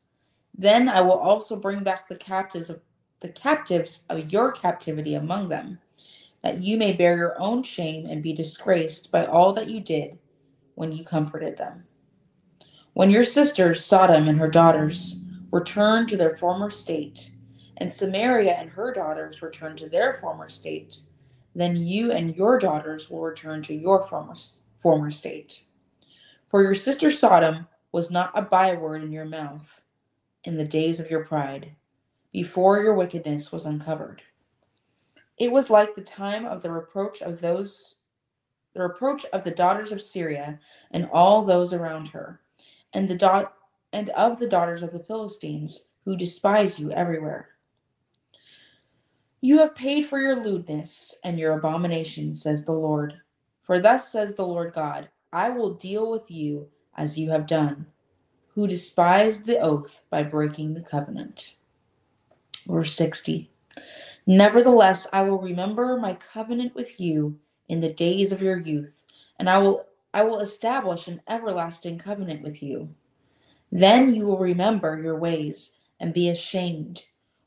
then 0.57 0.87
I 0.87 1.01
will 1.01 1.19
also 1.19 1.57
bring 1.57 1.83
back 1.83 2.07
the 2.07 2.15
captives 2.15 2.69
of 2.69 2.79
the 3.19 3.27
captives 3.27 4.05
of 4.07 4.31
your 4.31 4.53
captivity 4.53 5.15
among 5.15 5.49
them, 5.49 5.79
that 6.41 6.63
you 6.63 6.77
may 6.77 6.93
bear 6.93 7.17
your 7.17 7.37
own 7.37 7.63
shame 7.63 8.05
and 8.05 8.23
be 8.23 8.31
disgraced 8.31 9.11
by 9.11 9.25
all 9.25 9.51
that 9.55 9.69
you 9.69 9.81
did 9.81 10.17
when 10.75 10.93
you 10.93 11.03
comforted 11.03 11.57
them. 11.57 11.83
When 12.93 13.11
your 13.11 13.25
sisters, 13.25 13.83
Sodom 13.83 14.29
and 14.29 14.39
her 14.39 14.49
daughters, 14.49 15.17
return 15.51 16.07
to 16.07 16.15
their 16.15 16.37
former 16.37 16.69
state, 16.69 17.31
and 17.75 17.91
Samaria 17.91 18.53
and 18.53 18.69
her 18.69 18.93
daughters 18.93 19.41
return 19.41 19.75
to 19.75 19.89
their 19.89 20.13
former 20.13 20.47
state, 20.47 21.01
then 21.55 21.75
you 21.75 22.11
and 22.11 22.35
your 22.35 22.59
daughters 22.59 23.09
will 23.09 23.21
return 23.21 23.63
to 23.63 23.73
your 23.73 24.07
former, 24.07 24.35
former 24.77 25.11
state. 25.11 25.63
For 26.49 26.63
your 26.63 26.75
sister 26.75 27.11
Sodom 27.11 27.67
was 27.91 28.11
not 28.11 28.31
a 28.35 28.41
byword 28.41 29.03
in 29.03 29.11
your 29.11 29.25
mouth 29.25 29.83
in 30.43 30.57
the 30.57 30.65
days 30.65 30.99
of 30.99 31.11
your 31.11 31.25
pride, 31.25 31.75
before 32.31 32.81
your 32.83 32.95
wickedness 32.95 33.51
was 33.51 33.65
uncovered. 33.65 34.21
It 35.37 35.51
was 35.51 35.69
like 35.69 35.95
the 35.95 36.01
time 36.03 36.45
of 36.45 36.61
the 36.63 36.71
reproach 36.71 37.21
of 37.21 37.41
those 37.41 37.95
the 38.75 38.81
reproach 38.81 39.25
of 39.33 39.43
the 39.43 39.51
daughters 39.51 39.91
of 39.91 40.01
Syria 40.01 40.59
and 40.91 41.09
all 41.11 41.43
those 41.43 41.73
around 41.73 42.09
her, 42.09 42.41
and 42.93 43.09
the 43.09 43.17
dot 43.17 43.53
and 43.93 44.09
of 44.11 44.39
the 44.39 44.49
daughters 44.49 44.83
of 44.83 44.93
the 44.93 44.99
Philistines, 45.03 45.85
who 46.05 46.17
despise 46.17 46.79
you 46.79 46.91
everywhere. 46.93 47.50
You 49.43 49.57
have 49.57 49.73
paid 49.73 50.05
for 50.05 50.19
your 50.19 50.35
lewdness 50.35 51.15
and 51.23 51.39
your 51.39 51.57
abomination, 51.57 52.35
says 52.35 52.63
the 52.63 52.73
Lord. 52.73 53.15
For 53.63 53.79
thus 53.79 54.11
says 54.11 54.35
the 54.35 54.45
Lord 54.45 54.73
God 54.73 55.09
I 55.33 55.49
will 55.49 55.73
deal 55.73 56.11
with 56.11 56.29
you 56.29 56.67
as 56.95 57.17
you 57.17 57.31
have 57.31 57.47
done, 57.47 57.87
who 58.53 58.67
despised 58.67 59.47
the 59.47 59.59
oath 59.59 60.03
by 60.11 60.21
breaking 60.21 60.75
the 60.75 60.83
covenant. 60.83 61.55
Verse 62.67 62.93
60 62.93 63.49
Nevertheless, 64.27 65.07
I 65.11 65.23
will 65.23 65.41
remember 65.41 65.97
my 65.97 66.13
covenant 66.13 66.75
with 66.75 66.99
you 66.99 67.39
in 67.67 67.79
the 67.79 67.93
days 67.93 68.31
of 68.31 68.43
your 68.43 68.59
youth, 68.59 69.05
and 69.39 69.49
I 69.49 69.57
will 69.57 69.87
I 70.13 70.23
will 70.23 70.41
establish 70.41 71.07
an 71.07 71.21
everlasting 71.27 71.97
covenant 71.97 72.43
with 72.43 72.61
you. 72.61 72.93
Then 73.71 74.13
you 74.13 74.25
will 74.25 74.37
remember 74.37 74.99
your 75.01 75.17
ways 75.17 75.73
and 75.99 76.13
be 76.13 76.29
ashamed 76.29 77.05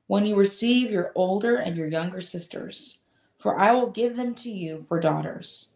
when 0.08 0.26
you 0.26 0.36
receive 0.36 0.90
your 0.90 1.12
older 1.14 1.56
and 1.56 1.76
your 1.76 1.88
younger 1.88 2.20
sisters, 2.20 3.00
for 3.38 3.58
I 3.58 3.72
will 3.72 3.90
give 3.90 4.16
them 4.16 4.34
to 4.36 4.50
you 4.50 4.84
for 4.88 5.00
daughters, 5.00 5.70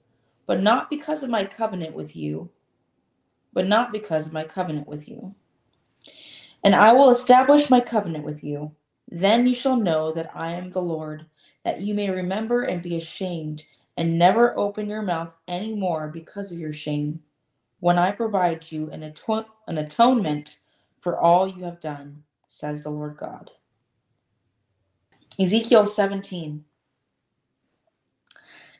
but 0.46 0.62
not 0.62 0.90
because 0.90 1.22
of 1.22 1.30
my 1.30 1.44
covenant 1.46 1.94
with 1.94 2.16
you, 2.16 2.50
but 3.52 3.66
not 3.66 3.92
because 3.92 4.26
of 4.28 4.34
my 4.34 4.44
covenant 4.44 4.88
with 4.88 5.08
you. 5.08 5.34
And 6.64 6.74
I 6.76 6.92
will 6.92 7.10
establish 7.10 7.70
my 7.70 7.80
covenant 7.80 8.24
with 8.24 8.44
you. 8.44 8.72
Then 9.10 9.46
you 9.46 9.54
shall 9.54 9.76
know 9.76 10.12
that 10.12 10.30
I 10.34 10.52
am 10.52 10.70
the 10.72 10.82
Lord, 10.82 11.26
that 11.64 11.82
you 11.82 11.94
may 11.94 12.10
remember 12.10 12.62
and 12.62 12.82
be 12.82 12.96
ashamed 12.96 13.64
and 13.96 14.18
never 14.18 14.58
open 14.58 14.88
your 14.90 15.02
mouth 15.02 15.34
any 15.48 15.74
more 15.74 16.08
because 16.08 16.52
of 16.52 16.58
your 16.60 16.72
shame, 16.74 17.20
when 17.80 17.98
I 17.98 18.12
provide 18.12 18.72
you 18.72 18.90
an, 18.90 19.02
ato- 19.04 19.46
an 19.68 19.78
atonement 19.78 20.58
for 21.00 21.18
all 21.18 21.48
you 21.48 21.64
have 21.64 21.80
done, 21.80 22.24
says 22.48 22.82
the 22.82 22.90
Lord 22.90 23.16
God. 23.18 23.52
Ezekiel 25.38 25.84
17. 25.84 26.64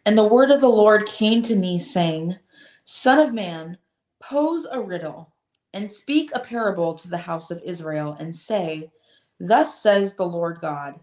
And 0.04 0.18
the 0.18 0.26
word 0.26 0.50
of 0.50 0.60
the 0.60 0.68
Lord 0.68 1.06
came 1.06 1.42
to 1.42 1.54
me, 1.54 1.78
saying, 1.78 2.36
Son 2.84 3.18
of 3.18 3.34
man, 3.34 3.78
pose 4.20 4.66
a 4.70 4.80
riddle, 4.80 5.32
and 5.74 5.90
speak 5.90 6.30
a 6.34 6.40
parable 6.40 6.94
to 6.94 7.08
the 7.08 7.18
house 7.18 7.50
of 7.50 7.62
Israel, 7.64 8.16
and 8.18 8.34
say, 8.34 8.90
Thus 9.38 9.80
says 9.80 10.14
the 10.16 10.26
Lord 10.26 10.58
God 10.60 10.98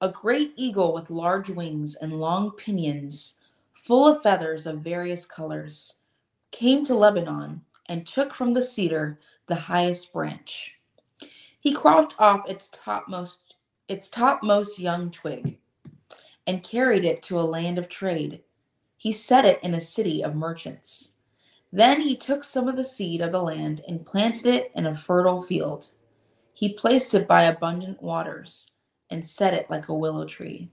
A 0.00 0.10
great 0.10 0.52
eagle 0.56 0.92
with 0.94 1.10
large 1.10 1.50
wings 1.50 1.94
and 1.96 2.14
long 2.14 2.52
pinions 2.52 3.36
full 3.74 4.06
of 4.06 4.22
feathers 4.22 4.66
of 4.66 4.80
various 4.80 5.24
colors, 5.24 5.98
came 6.50 6.84
to 6.84 6.94
Lebanon 6.94 7.62
and 7.86 8.06
took 8.06 8.34
from 8.34 8.52
the 8.52 8.62
cedar 8.62 9.18
the 9.46 9.54
highest 9.54 10.12
branch. 10.12 10.76
He 11.60 11.72
cropped 11.72 12.14
off 12.18 12.48
its 12.48 12.70
topmost 12.72 13.49
its 13.90 14.08
topmost 14.08 14.78
young 14.78 15.10
twig 15.10 15.58
and 16.46 16.62
carried 16.62 17.04
it 17.04 17.24
to 17.24 17.40
a 17.40 17.42
land 17.42 17.76
of 17.76 17.88
trade. 17.88 18.40
He 18.96 19.10
set 19.10 19.44
it 19.44 19.58
in 19.64 19.74
a 19.74 19.80
city 19.80 20.22
of 20.22 20.36
merchants. 20.36 21.14
Then 21.72 22.00
he 22.00 22.16
took 22.16 22.44
some 22.44 22.68
of 22.68 22.76
the 22.76 22.84
seed 22.84 23.20
of 23.20 23.32
the 23.32 23.42
land 23.42 23.82
and 23.88 24.06
planted 24.06 24.46
it 24.46 24.70
in 24.76 24.86
a 24.86 24.94
fertile 24.94 25.42
field. 25.42 25.90
He 26.54 26.72
placed 26.74 27.14
it 27.14 27.26
by 27.26 27.44
abundant 27.44 28.00
waters 28.00 28.70
and 29.10 29.26
set 29.26 29.54
it 29.54 29.68
like 29.68 29.88
a 29.88 29.94
willow 29.94 30.24
tree. 30.24 30.70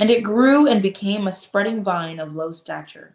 And 0.00 0.10
it 0.10 0.24
grew 0.24 0.66
and 0.66 0.80
became 0.80 1.26
a 1.26 1.32
spreading 1.32 1.84
vine 1.84 2.18
of 2.18 2.34
low 2.34 2.52
stature. 2.52 3.14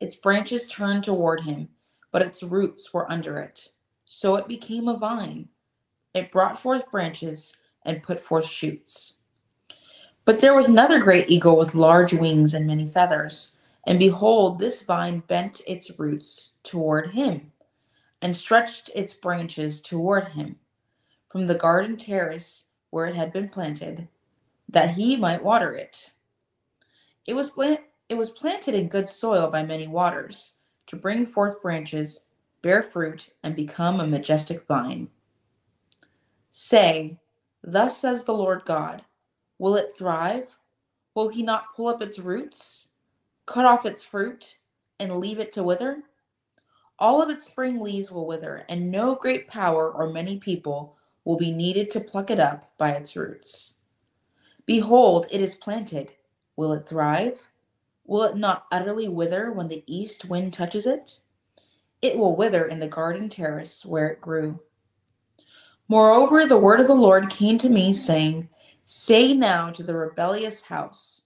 Its 0.00 0.16
branches 0.16 0.66
turned 0.66 1.04
toward 1.04 1.42
him, 1.42 1.68
but 2.10 2.22
its 2.22 2.42
roots 2.42 2.92
were 2.92 3.10
under 3.10 3.38
it. 3.38 3.70
So 4.06 4.34
it 4.34 4.48
became 4.48 4.88
a 4.88 4.98
vine. 4.98 5.50
It 6.14 6.32
brought 6.32 6.58
forth 6.58 6.90
branches 6.90 7.56
and 7.86 8.02
put 8.02 8.22
forth 8.22 8.46
shoots. 8.46 9.14
But 10.26 10.40
there 10.40 10.54
was 10.54 10.68
another 10.68 10.98
great 11.00 11.30
eagle 11.30 11.56
with 11.56 11.74
large 11.74 12.12
wings 12.12 12.52
and 12.52 12.66
many 12.66 12.88
feathers. 12.88 13.56
And 13.86 13.98
behold, 13.98 14.58
this 14.58 14.82
vine 14.82 15.20
bent 15.28 15.60
its 15.66 15.98
roots 15.98 16.54
toward 16.64 17.12
him 17.12 17.52
and 18.20 18.36
stretched 18.36 18.90
its 18.94 19.12
branches 19.12 19.80
toward 19.80 20.28
him 20.28 20.56
from 21.28 21.46
the 21.46 21.54
garden 21.54 21.96
terrace 21.96 22.64
where 22.90 23.06
it 23.06 23.14
had 23.14 23.32
been 23.32 23.48
planted, 23.48 24.08
that 24.68 24.90
he 24.90 25.16
might 25.16 25.44
water 25.44 25.74
it. 25.74 26.12
It 27.26 27.34
was, 27.34 27.50
plant- 27.50 27.80
it 28.08 28.16
was 28.16 28.30
planted 28.30 28.74
in 28.74 28.88
good 28.88 29.08
soil 29.08 29.50
by 29.50 29.62
many 29.62 29.86
waters, 29.86 30.52
to 30.86 30.96
bring 30.96 31.26
forth 31.26 31.62
branches, 31.62 32.24
bear 32.62 32.82
fruit, 32.82 33.30
and 33.42 33.54
become 33.54 34.00
a 34.00 34.06
majestic 34.06 34.66
vine. 34.66 35.08
Say, 36.50 37.18
Thus 37.62 37.98
says 37.98 38.24
the 38.24 38.34
Lord 38.34 38.64
God 38.64 39.02
Will 39.58 39.76
it 39.76 39.96
thrive? 39.96 40.48
Will 41.14 41.28
he 41.28 41.42
not 41.42 41.74
pull 41.74 41.88
up 41.88 42.02
its 42.02 42.18
roots, 42.18 42.88
cut 43.46 43.64
off 43.64 43.86
its 43.86 44.02
fruit, 44.02 44.58
and 45.00 45.16
leave 45.16 45.38
it 45.38 45.52
to 45.52 45.62
wither? 45.62 46.02
All 46.98 47.22
of 47.22 47.30
its 47.30 47.46
spring 47.46 47.80
leaves 47.80 48.10
will 48.10 48.26
wither, 48.26 48.64
and 48.68 48.90
no 48.90 49.14
great 49.14 49.48
power 49.48 49.90
or 49.90 50.10
many 50.10 50.38
people 50.38 50.96
will 51.24 51.36
be 51.36 51.52
needed 51.52 51.90
to 51.90 52.00
pluck 52.00 52.30
it 52.30 52.40
up 52.40 52.70
by 52.78 52.92
its 52.92 53.16
roots. 53.16 53.74
Behold, 54.66 55.26
it 55.30 55.40
is 55.40 55.54
planted 55.54 56.12
Will 56.56 56.72
it 56.72 56.88
thrive? 56.88 57.38
Will 58.06 58.22
it 58.22 58.36
not 58.36 58.66
utterly 58.72 59.08
wither 59.08 59.52
when 59.52 59.68
the 59.68 59.84
east 59.86 60.24
wind 60.24 60.54
touches 60.54 60.86
it? 60.86 61.20
It 62.00 62.16
will 62.16 62.36
wither 62.36 62.66
in 62.66 62.78
the 62.78 62.88
garden 62.88 63.28
terrace 63.28 63.84
where 63.84 64.08
it 64.08 64.20
grew. 64.22 64.60
Moreover, 65.88 66.46
the 66.46 66.58
word 66.58 66.80
of 66.80 66.88
the 66.88 66.94
Lord 66.94 67.30
came 67.30 67.58
to 67.58 67.68
me, 67.68 67.92
saying, 67.92 68.48
Say 68.84 69.32
now 69.32 69.70
to 69.70 69.82
the 69.82 69.94
rebellious 69.94 70.62
house, 70.62 71.22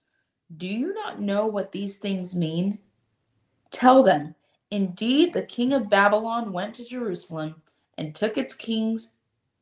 Do 0.57 0.67
you 0.67 0.93
not 0.93 1.21
know 1.21 1.47
what 1.47 1.71
these 1.71 1.97
things 1.97 2.35
mean? 2.35 2.79
Tell 3.71 4.03
them, 4.03 4.35
Indeed, 4.69 5.33
the 5.33 5.43
king 5.43 5.73
of 5.73 5.89
Babylon 5.89 6.53
went 6.53 6.75
to 6.75 6.85
Jerusalem 6.85 7.61
and 7.97 8.15
took 8.15 8.37
its 8.37 8.53
kings, 8.53 9.13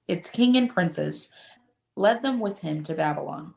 its 0.07 0.29
king 0.29 0.55
and 0.55 0.69
princes, 0.69 1.31
led 1.95 2.21
them 2.21 2.39
with 2.39 2.59
him 2.59 2.83
to 2.83 2.93
Babylon. 2.93 3.55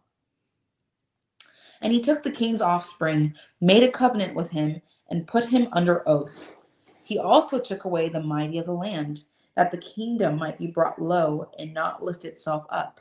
And 1.82 1.92
he 1.92 2.00
took 2.00 2.22
the 2.22 2.30
king's 2.30 2.60
offspring, 2.60 3.34
made 3.60 3.82
a 3.82 3.90
covenant 3.90 4.34
with 4.34 4.50
him, 4.50 4.80
and 5.10 5.26
put 5.26 5.46
him 5.46 5.68
under 5.72 6.08
oath. 6.08 6.54
He 7.04 7.18
also 7.18 7.58
took 7.58 7.84
away 7.84 8.08
the 8.08 8.22
mighty 8.22 8.58
of 8.58 8.66
the 8.66 8.72
land, 8.72 9.24
that 9.56 9.70
the 9.70 9.78
kingdom 9.78 10.36
might 10.36 10.58
be 10.58 10.66
brought 10.66 11.00
low 11.00 11.50
and 11.58 11.74
not 11.74 12.02
lift 12.02 12.24
itself 12.24 12.64
up, 12.70 13.00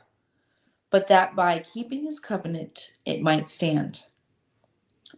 but 0.90 1.08
that 1.08 1.34
by 1.34 1.60
keeping 1.60 2.04
his 2.04 2.20
covenant 2.20 2.92
it 3.04 3.22
might 3.22 3.48
stand. 3.48 4.04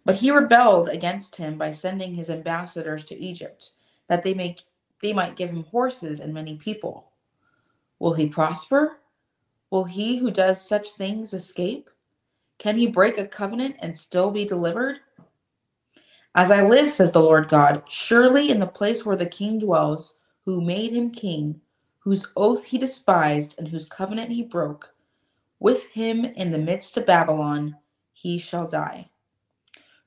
But 0.05 0.17
he 0.17 0.31
rebelled 0.31 0.89
against 0.89 1.37
him 1.37 1.57
by 1.59 1.71
sending 1.71 2.15
his 2.15 2.31
ambassadors 2.31 3.05
to 3.05 3.17
Egypt, 3.21 3.73
that 4.09 4.23
they 4.23 4.35
may 4.35 4.57
they 5.03 5.13
might 5.13 5.37
give 5.37 5.51
him 5.51 5.65
horses 5.65 6.21
and 6.21 6.33
many 6.33 6.57
people. 6.57 7.13
Will 7.99 8.15
he 8.15 8.29
prosper? 8.29 8.99
Will 9.71 9.85
he 9.85 10.19
who 10.19 10.31
does 10.31 10.67
such 10.67 10.91
things 10.91 11.35
escape? 11.35 11.91
Can 12.59 12.77
he 12.77 12.87
break 12.87 13.19
a 13.19 13.27
covenant 13.27 13.77
and 13.81 13.97
still 13.97 14.31
be 14.31 14.45
delivered? 14.45 15.01
As 16.35 16.51
I 16.51 16.63
live, 16.63 16.91
says 16.91 17.13
the 17.13 17.21
Lord 17.21 17.49
God, 17.49 17.83
surely 17.89 18.51
in 18.51 18.61
the 18.61 18.67
place 18.67 19.05
where 19.05 19.17
the 19.17 19.27
king 19.27 19.59
dwells, 19.59 20.17
who 20.45 20.61
made 20.61 20.93
him 20.93 21.11
king, 21.11 21.61
whose 21.99 22.27
oath 22.37 22.65
he 22.65 22.79
despised 22.79 23.55
and 23.59 23.69
whose 23.69 23.89
covenant 23.89 24.31
he 24.31 24.43
broke, 24.43 24.95
with 25.59 25.87
him 25.89 26.25
in 26.25 26.51
the 26.51 26.59
midst 26.59 26.97
of 26.97 27.07
Babylon, 27.07 27.77
he 28.13 28.39
shall 28.39 28.67
die. 28.67 29.09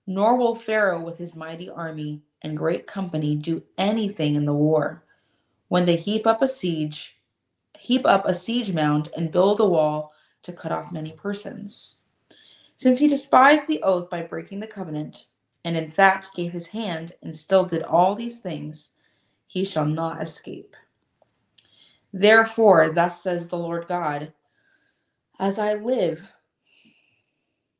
Nor 0.05 0.37
will 0.37 0.55
Pharaoh 0.55 1.03
with 1.03 1.17
his 1.17 1.35
mighty 1.35 1.69
army 1.69 2.21
and 2.43 2.55
great 2.55 2.85
company 2.85 3.35
do 3.35 3.63
anything 3.77 4.35
in 4.35 4.45
the 4.45 4.53
war. 4.53 5.03
When 5.69 5.85
they 5.85 5.95
heap 5.95 6.27
up 6.27 6.41
a 6.41 6.47
siege, 6.47 7.17
heap 7.77 8.05
up 8.05 8.25
a 8.25 8.33
siege 8.33 8.71
mound 8.71 9.09
and 9.17 9.31
build 9.31 9.59
a 9.59 9.65
wall 9.67 10.13
to 10.43 10.53
cut 10.53 10.71
off 10.71 10.91
many 10.91 11.11
persons. 11.11 12.01
Since 12.75 12.99
he 12.99 13.07
despised 13.07 13.67
the 13.67 13.81
oath 13.81 14.09
by 14.09 14.21
breaking 14.21 14.59
the 14.59 14.67
covenant, 14.67 15.27
and 15.65 15.75
in 15.75 15.87
fact 15.87 16.35
gave 16.35 16.51
his 16.51 16.67
hand 16.67 17.13
and 17.23 17.35
still 17.35 17.65
did 17.65 17.81
all 17.83 18.15
these 18.15 18.37
things, 18.37 18.91
he 19.47 19.65
shall 19.65 19.85
not 19.85 20.21
escape. 20.21 20.75
Therefore, 22.13 22.89
thus 22.89 23.23
says 23.23 23.47
the 23.47 23.57
Lord 23.57 23.87
God, 23.87 24.33
as 25.39 25.57
I 25.57 25.73
live, 25.73 26.21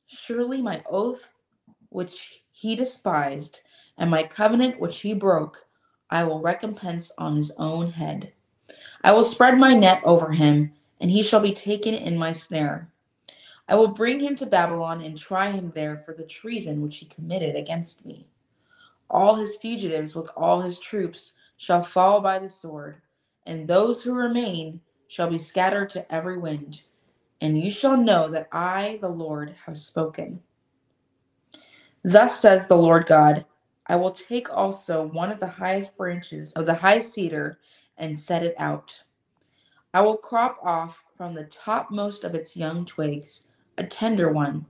surely 0.08 0.62
my 0.62 0.84
oath 0.90 1.34
which 1.90 2.44
he 2.52 2.76
despised, 2.76 3.62
and 3.98 4.10
my 4.10 4.24
covenant 4.24 4.80
which 4.80 5.02
he 5.02 5.14
broke, 5.14 5.66
I 6.10 6.24
will 6.24 6.42
recompense 6.42 7.12
on 7.18 7.36
his 7.36 7.52
own 7.58 7.92
head. 7.92 8.34
I 9.04 9.12
will 9.12 9.24
spread 9.24 9.58
my 9.58 9.74
net 9.74 10.02
over 10.04 10.32
him, 10.32 10.74
and 11.00 11.12
he 11.12 11.24
shall 11.24 11.40
be 11.40 11.54
taken 11.54 11.94
in 11.94 12.18
my 12.18 12.32
snare. 12.32 12.90
I 13.68 13.76
will 13.76 13.90
bring 13.90 14.20
him 14.20 14.36
to 14.38 14.46
Babylon 14.46 15.02
and 15.02 15.18
try 15.18 15.52
him 15.52 15.72
there 15.72 16.04
for 16.06 16.14
the 16.14 16.24
treason 16.24 16.82
which 16.82 16.98
he 16.98 17.06
committed 17.06 17.56
against 17.56 18.06
me. 18.06 18.28
All 19.10 19.36
his 19.36 19.58
fugitives 19.58 20.16
with 20.16 20.30
all 20.36 20.62
his 20.62 20.80
troops 20.80 21.34
shall 21.58 21.84
fall 21.84 22.22
by 22.22 22.40
the 22.40 22.50
sword, 22.50 23.02
and 23.46 23.68
those 23.68 24.04
who 24.04 24.14
remain 24.14 24.82
shall 25.08 25.30
be 25.30 25.38
scattered 25.38 25.90
to 25.92 26.14
every 26.14 26.38
wind. 26.38 26.84
And 27.42 27.60
you 27.60 27.70
shall 27.70 27.98
know 27.98 28.30
that 28.30 28.48
I, 28.52 28.98
the 29.02 29.10
Lord, 29.10 29.56
have 29.66 29.78
spoken. 29.78 30.42
Thus 32.04 32.40
says 32.40 32.68
the 32.68 32.78
Lord 32.78 33.06
God 33.06 33.46
I 33.88 33.96
will 33.96 34.12
take 34.12 34.50
also 34.52 35.08
one 35.08 35.32
of 35.32 35.40
the 35.40 35.48
highest 35.48 35.96
branches 35.96 36.54
of 36.54 36.66
the 36.66 36.74
high 36.74 37.00
cedar 37.00 37.60
and 37.98 38.20
set 38.20 38.44
it 38.44 38.56
out. 38.58 39.02
I 39.94 40.02
will 40.02 40.18
crop 40.18 40.60
off 40.62 41.04
from 41.16 41.34
the 41.34 41.46
topmost 41.46 42.24
of 42.24 42.36
its 42.36 42.58
young 42.58 42.86
twigs 42.86 43.48
a 43.78 43.84
tender 43.84 44.32
one, 44.32 44.66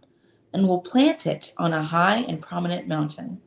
and 0.54 0.68
will 0.68 0.82
plant 0.82 1.26
it 1.26 1.54
on 1.58 1.74
a 1.74 1.84
high 1.84 2.18
and 2.28 2.42
prominent 2.42 2.88
mountain. 2.88 3.42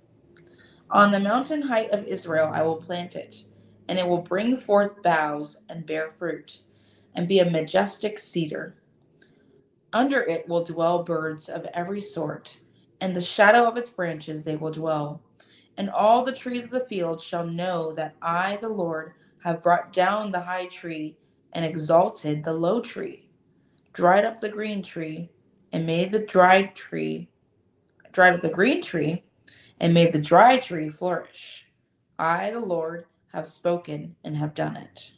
On 0.92 1.12
the 1.12 1.20
mountain 1.20 1.62
height 1.62 1.90
of 1.90 2.04
Israel 2.06 2.50
I 2.52 2.62
will 2.62 2.76
plant 2.76 3.14
it, 3.14 3.44
and 3.88 3.96
it 3.98 4.06
will 4.06 4.22
bring 4.22 4.56
forth 4.56 5.02
boughs 5.02 5.60
and 5.68 5.86
bear 5.86 6.10
fruit, 6.18 6.62
and 7.14 7.28
be 7.28 7.38
a 7.38 7.48
majestic 7.48 8.18
cedar. 8.18 8.74
Under 9.92 10.20
it 10.20 10.48
will 10.48 10.64
dwell 10.64 11.04
birds 11.04 11.48
of 11.48 11.66
every 11.74 12.00
sort, 12.00 12.58
and 13.00 13.14
the 13.14 13.20
shadow 13.20 13.64
of 13.64 13.76
its 13.76 13.88
branches 13.88 14.42
they 14.42 14.56
will 14.56 14.72
dwell. 14.72 15.22
And 15.76 15.90
all 15.90 16.24
the 16.24 16.34
trees 16.34 16.64
of 16.64 16.70
the 16.70 16.86
field 16.88 17.22
shall 17.22 17.46
know 17.46 17.92
that 17.92 18.16
I, 18.20 18.58
the 18.60 18.68
Lord, 18.68 19.12
have 19.44 19.62
brought 19.62 19.92
down 19.92 20.32
the 20.32 20.40
high 20.40 20.66
tree 20.66 21.16
and 21.52 21.64
exalted 21.64 22.44
the 22.44 22.52
low 22.52 22.80
tree, 22.80 23.28
dried 23.92 24.24
up 24.24 24.40
the 24.40 24.48
green 24.48 24.82
tree, 24.82 25.30
and 25.72 25.86
made 25.86 26.10
the 26.10 26.26
dried 26.26 26.74
tree, 26.74 27.28
dried 28.12 28.34
up 28.34 28.40
the 28.40 28.48
green 28.48 28.82
tree, 28.82 29.24
and 29.80 29.94
made 29.94 30.12
the 30.12 30.20
dry 30.20 30.58
tree 30.58 30.90
flourish. 30.90 31.66
I, 32.18 32.50
the 32.50 32.60
Lord, 32.60 33.06
have 33.32 33.48
spoken 33.48 34.14
and 34.22 34.36
have 34.36 34.54
done 34.54 34.76
it. 34.76 35.12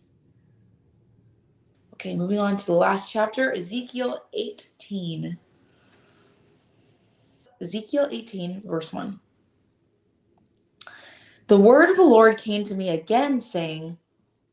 Okay, 1.95 2.17
moving 2.17 2.39
on 2.39 2.57
to 2.57 2.67
the 2.67 2.73
last 2.73 3.11
chapter, 3.11 3.53
Ezekiel 3.53 4.25
18. 4.33 5.37
Ezekiel 7.61 8.09
18, 8.11 8.63
verse 8.65 8.93
1. 8.93 9.21
The 11.49 11.57
word 11.59 11.91
of 11.91 11.97
the 11.97 12.03
Lord 12.03 12.39
came 12.39 12.65
to 12.65 12.75
me 12.75 12.91
again, 12.91 13.39
saying, 13.39 13.99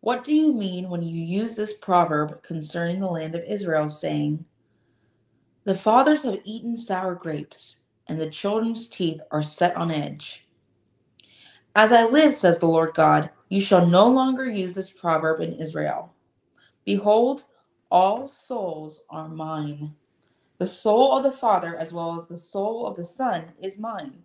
What 0.01 0.23
do 0.23 0.35
you 0.35 0.53
mean 0.53 0.89
when 0.89 1.01
you 1.01 1.15
use 1.15 1.55
this 1.55 1.77
proverb 1.77 2.41
concerning 2.43 2.99
the 2.99 3.07
land 3.07 3.35
of 3.35 3.43
Israel, 3.43 3.89
saying, 3.89 4.45
The 5.63 5.75
fathers 5.75 6.23
have 6.23 6.39
eaten 6.43 6.75
sour 6.75 7.15
grapes, 7.15 7.78
and 8.09 8.19
the 8.19 8.29
children's 8.29 8.89
teeth 8.89 9.21
are 9.31 9.41
set 9.41 9.75
on 9.77 9.91
edge? 9.91 10.45
As 11.75 11.93
I 11.93 12.03
live, 12.03 12.33
says 12.33 12.59
the 12.59 12.65
Lord 12.65 12.93
God, 12.95 13.29
you 13.47 13.61
shall 13.61 13.85
no 13.85 14.07
longer 14.07 14.49
use 14.49 14.73
this 14.73 14.89
proverb 14.89 15.39
in 15.39 15.53
Israel. 15.53 16.13
Behold, 16.83 17.43
all 17.89 18.27
souls 18.27 19.03
are 19.09 19.29
mine. 19.29 19.95
The 20.57 20.67
soul 20.67 21.13
of 21.13 21.23
the 21.23 21.31
Father, 21.31 21.77
as 21.77 21.93
well 21.93 22.19
as 22.19 22.27
the 22.27 22.37
soul 22.37 22.85
of 22.85 22.97
the 22.97 23.05
Son, 23.05 23.53
is 23.61 23.79
mine. 23.79 24.23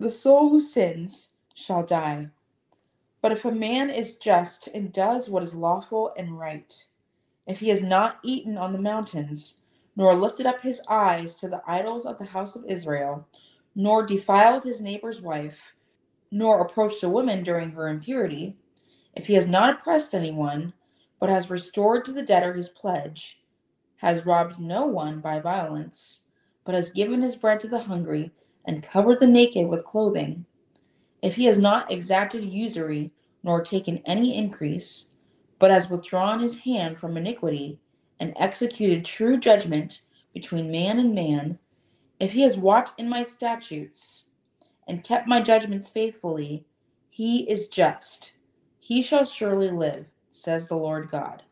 The 0.00 0.10
soul 0.10 0.48
who 0.48 0.60
sins 0.60 1.34
shall 1.54 1.86
die. 1.86 2.28
But 3.20 3.30
if 3.30 3.44
a 3.44 3.52
man 3.52 3.88
is 3.88 4.16
just 4.16 4.66
and 4.74 4.92
does 4.92 5.28
what 5.28 5.44
is 5.44 5.54
lawful 5.54 6.12
and 6.16 6.38
right, 6.38 6.74
if 7.46 7.60
he 7.60 7.68
has 7.68 7.82
not 7.82 8.18
eaten 8.24 8.58
on 8.58 8.72
the 8.72 8.80
mountains, 8.80 9.58
nor 9.96 10.14
lifted 10.14 10.46
up 10.46 10.62
his 10.62 10.80
eyes 10.88 11.34
to 11.34 11.48
the 11.48 11.62
idols 11.66 12.06
of 12.06 12.18
the 12.18 12.24
house 12.24 12.56
of 12.56 12.64
Israel, 12.66 13.28
nor 13.74 14.04
defiled 14.04 14.64
his 14.64 14.80
neighbor's 14.80 15.20
wife, 15.20 15.74
nor 16.30 16.60
approached 16.60 17.02
a 17.02 17.08
woman 17.08 17.42
during 17.42 17.70
her 17.70 17.88
impurity, 17.88 18.56
if 19.14 19.26
he 19.26 19.34
has 19.34 19.46
not 19.46 19.74
oppressed 19.74 20.14
anyone, 20.14 20.72
but 21.20 21.28
has 21.28 21.50
restored 21.50 22.04
to 22.04 22.12
the 22.12 22.22
debtor 22.22 22.54
his 22.54 22.70
pledge, 22.70 23.40
has 23.96 24.26
robbed 24.26 24.58
no 24.58 24.86
one 24.86 25.20
by 25.20 25.38
violence, 25.38 26.22
but 26.64 26.74
has 26.74 26.90
given 26.90 27.20
his 27.20 27.36
bread 27.36 27.60
to 27.60 27.68
the 27.68 27.82
hungry, 27.82 28.32
and 28.64 28.82
covered 28.82 29.20
the 29.20 29.26
naked 29.26 29.68
with 29.68 29.84
clothing. 29.84 30.44
If 31.20 31.34
he 31.36 31.44
has 31.44 31.58
not 31.58 31.92
exacted 31.92 32.44
usury, 32.44 33.12
nor 33.42 33.62
taken 33.62 34.02
any 34.06 34.36
increase, 34.36 35.10
but 35.58 35.70
has 35.70 35.90
withdrawn 35.90 36.40
his 36.40 36.58
hand 36.60 36.98
from 36.98 37.16
iniquity, 37.16 37.78
and 38.22 38.32
executed 38.36 39.04
true 39.04 39.36
judgment 39.36 40.02
between 40.32 40.70
man 40.70 41.00
and 41.00 41.12
man, 41.12 41.58
if 42.20 42.30
he 42.30 42.42
has 42.42 42.56
walked 42.56 42.98
in 43.00 43.08
my 43.08 43.24
statutes, 43.24 44.26
and 44.86 45.02
kept 45.02 45.26
my 45.26 45.42
judgments 45.42 45.88
faithfully, 45.88 46.64
he 47.10 47.40
is 47.50 47.66
just. 47.66 48.34
He 48.78 49.02
shall 49.02 49.24
surely 49.24 49.72
live, 49.72 50.06
says 50.30 50.68
the 50.68 50.76
Lord 50.76 51.10
God. 51.10 51.42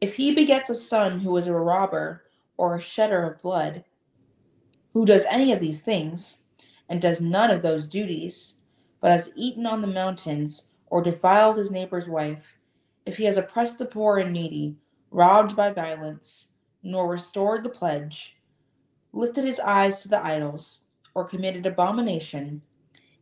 If 0.00 0.14
he 0.14 0.32
begets 0.32 0.70
a 0.70 0.76
son 0.76 1.18
who 1.18 1.36
is 1.36 1.48
a 1.48 1.54
robber 1.54 2.22
or 2.56 2.76
a 2.76 2.80
shedder 2.80 3.24
of 3.24 3.42
blood, 3.42 3.82
who 4.92 5.04
does 5.04 5.26
any 5.28 5.52
of 5.52 5.58
these 5.58 5.82
things, 5.82 6.42
and 6.88 7.02
does 7.02 7.20
none 7.20 7.50
of 7.50 7.62
those 7.62 7.88
duties, 7.88 8.58
but 9.00 9.10
has 9.10 9.32
eaten 9.34 9.66
on 9.66 9.80
the 9.80 9.88
mountains 9.88 10.66
or 10.86 11.02
defiled 11.02 11.56
his 11.56 11.72
neighbor's 11.72 12.08
wife, 12.08 12.58
if 13.04 13.16
he 13.16 13.24
has 13.24 13.36
oppressed 13.36 13.80
the 13.80 13.86
poor 13.86 14.18
and 14.18 14.32
needy, 14.32 14.76
robbed 15.14 15.54
by 15.54 15.70
violence, 15.70 16.48
nor 16.82 17.08
restored 17.08 17.62
the 17.62 17.68
pledge, 17.68 18.36
lifted 19.12 19.44
his 19.44 19.60
eyes 19.60 20.02
to 20.02 20.08
the 20.08 20.22
idols, 20.22 20.80
or 21.14 21.24
committed 21.24 21.64
abomination, 21.64 22.60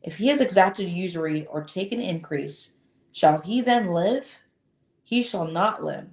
if 0.02 0.16
he 0.16 0.28
has 0.28 0.40
exacted 0.40 0.88
usury 0.88 1.46
or 1.46 1.62
taken 1.62 2.00
increase, 2.00 2.72
shall 3.12 3.40
he 3.42 3.60
then 3.60 3.88
live? 3.90 4.38
He 5.04 5.22
shall 5.22 5.46
not 5.46 5.84
live. 5.84 6.08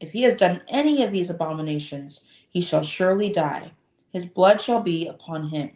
If 0.00 0.12
he 0.12 0.22
has 0.22 0.34
done 0.34 0.62
any 0.68 1.04
of 1.04 1.12
these 1.12 1.28
abominations, 1.28 2.22
he 2.48 2.62
shall 2.62 2.82
surely 2.82 3.30
die. 3.30 3.72
His 4.12 4.26
blood 4.26 4.62
shall 4.62 4.80
be 4.80 5.06
upon 5.06 5.50
him. 5.50 5.72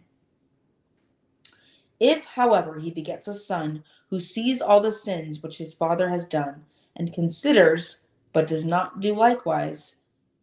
If, 1.99 2.25
however, 2.25 2.79
he 2.79 2.89
begets 2.89 3.27
a 3.27 3.35
son 3.35 3.83
who 4.09 4.19
sees 4.19 4.61
all 4.61 4.81
the 4.81 4.91
sins 4.91 5.43
which 5.43 5.59
his 5.59 5.75
father 5.75 6.09
has 6.09 6.27
done, 6.27 6.65
and 6.95 7.13
considers, 7.13 8.01
but 8.37 8.45
does 8.45 8.65
not 8.65 8.99
do 8.99 9.15
likewise, 9.15 9.95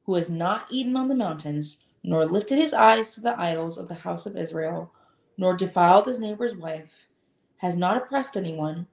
who 0.04 0.16
has 0.16 0.28
not 0.28 0.66
eaten 0.68 0.96
on 0.96 1.06
the 1.06 1.14
mountains, 1.14 1.78
nor 2.02 2.26
lifted 2.26 2.58
his 2.58 2.74
eyes 2.74 3.14
to 3.14 3.20
the 3.20 3.40
idols 3.40 3.78
of 3.78 3.86
the 3.86 3.94
house 3.94 4.26
of 4.26 4.36
Israel, 4.36 4.92
nor 5.38 5.56
defiled 5.56 6.04
his 6.04 6.18
neighbor's 6.18 6.56
wife, 6.56 7.06
has 7.58 7.76
not 7.76 7.96
oppressed 7.96 8.36
anyone, 8.36 8.88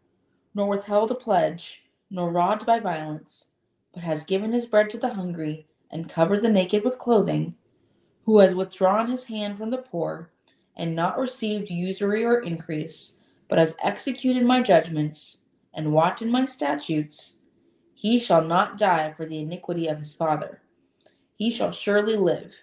nor 0.54 0.68
withheld 0.68 1.10
a 1.10 1.16
pledge, 1.16 1.82
nor 2.12 2.30
robbed 2.30 2.64
by 2.64 2.80
violence, 2.80 3.48
but 3.92 4.04
has 4.04 4.24
given 4.24 4.52
his 4.52 4.68
bread 4.68 4.88
to 4.92 5.00
the 5.00 5.16
hungry, 5.16 5.66
and 5.90 6.08
covered 6.08 6.44
the 6.44 6.48
naked 6.52 6.84
with 6.84 7.00
clothing, 7.00 7.56
who 8.26 8.38
has 8.38 8.54
withdrawn 8.54 9.10
his 9.10 9.24
hand 9.24 9.58
from 9.58 9.72
the 9.72 9.80
poor, 9.80 10.30
and 10.78 10.96
not 10.96 11.18
received 11.18 11.72
usury 11.72 12.24
or 12.24 12.40
increase, 12.44 13.18
but 13.48 13.58
has 13.58 13.76
executed 13.84 14.46
my 14.46 14.62
judgments, 14.62 15.40
and 15.74 15.92
walked 15.92 16.22
in 16.22 16.30
my 16.30 16.46
statutes, 16.46 17.38
he 18.02 18.18
shall 18.18 18.44
not 18.44 18.80
die 18.80 19.14
for 19.16 19.28
the 19.28 19.38
iniquity 19.38 19.86
of 19.86 20.00
his 20.00 20.12
father. 20.12 20.60
He 21.36 21.52
shall 21.52 21.72
surely 21.72 22.16
live. 22.16 22.60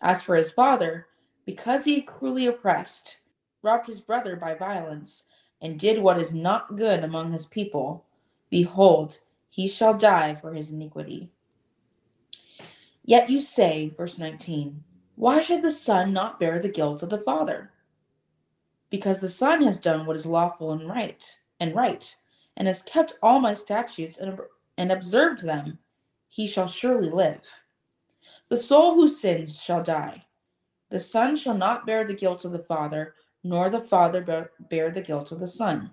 As 0.00 0.22
for 0.22 0.36
his 0.36 0.52
father, 0.52 1.08
because 1.44 1.84
he 1.84 2.00
cruelly 2.00 2.46
oppressed, 2.46 3.16
robbed 3.60 3.88
his 3.88 4.00
brother 4.00 4.36
by 4.36 4.54
violence, 4.54 5.24
and 5.60 5.80
did 5.80 6.00
what 6.00 6.16
is 6.16 6.32
not 6.32 6.76
good 6.76 7.02
among 7.02 7.32
his 7.32 7.46
people, 7.46 8.04
behold, 8.50 9.18
he 9.50 9.66
shall 9.66 9.94
die 9.94 10.36
for 10.36 10.54
his 10.54 10.70
iniquity. 10.70 11.28
Yet 13.04 13.30
you 13.30 13.40
say, 13.40 13.92
verse 13.96 14.16
19, 14.16 14.84
why 15.16 15.40
should 15.40 15.62
the 15.62 15.72
Son 15.72 16.12
not 16.12 16.38
bear 16.38 16.60
the 16.60 16.68
guilt 16.68 17.02
of 17.02 17.10
the 17.10 17.18
Father? 17.18 17.72
Because 18.90 19.18
the 19.18 19.28
Son 19.28 19.60
has 19.64 19.80
done 19.80 20.06
what 20.06 20.14
is 20.14 20.24
lawful 20.24 20.70
and 20.70 20.88
right, 20.88 21.24
and 21.58 21.74
right, 21.74 22.14
and 22.56 22.68
has 22.68 22.84
kept 22.84 23.18
all 23.20 23.40
my 23.40 23.54
statutes 23.54 24.18
and, 24.18 24.38
and 24.78 24.92
observed 24.92 25.42
them, 25.42 25.78
he 26.28 26.46
shall 26.46 26.68
surely 26.68 27.10
live. 27.10 27.40
The 28.48 28.56
soul 28.56 28.94
who 28.94 29.08
sins 29.08 29.60
shall 29.60 29.82
die. 29.82 30.24
The 30.88 31.00
Son 31.00 31.36
shall 31.36 31.56
not 31.56 31.84
bear 31.84 32.04
the 32.04 32.14
guilt 32.14 32.46
of 32.46 32.52
the 32.52 32.60
Father, 32.60 33.14
nor 33.44 33.68
the 33.68 33.80
Father 33.80 34.48
bear 34.70 34.90
the 34.90 35.02
guilt 35.02 35.32
of 35.32 35.40
the 35.40 35.46
Son. 35.46 35.90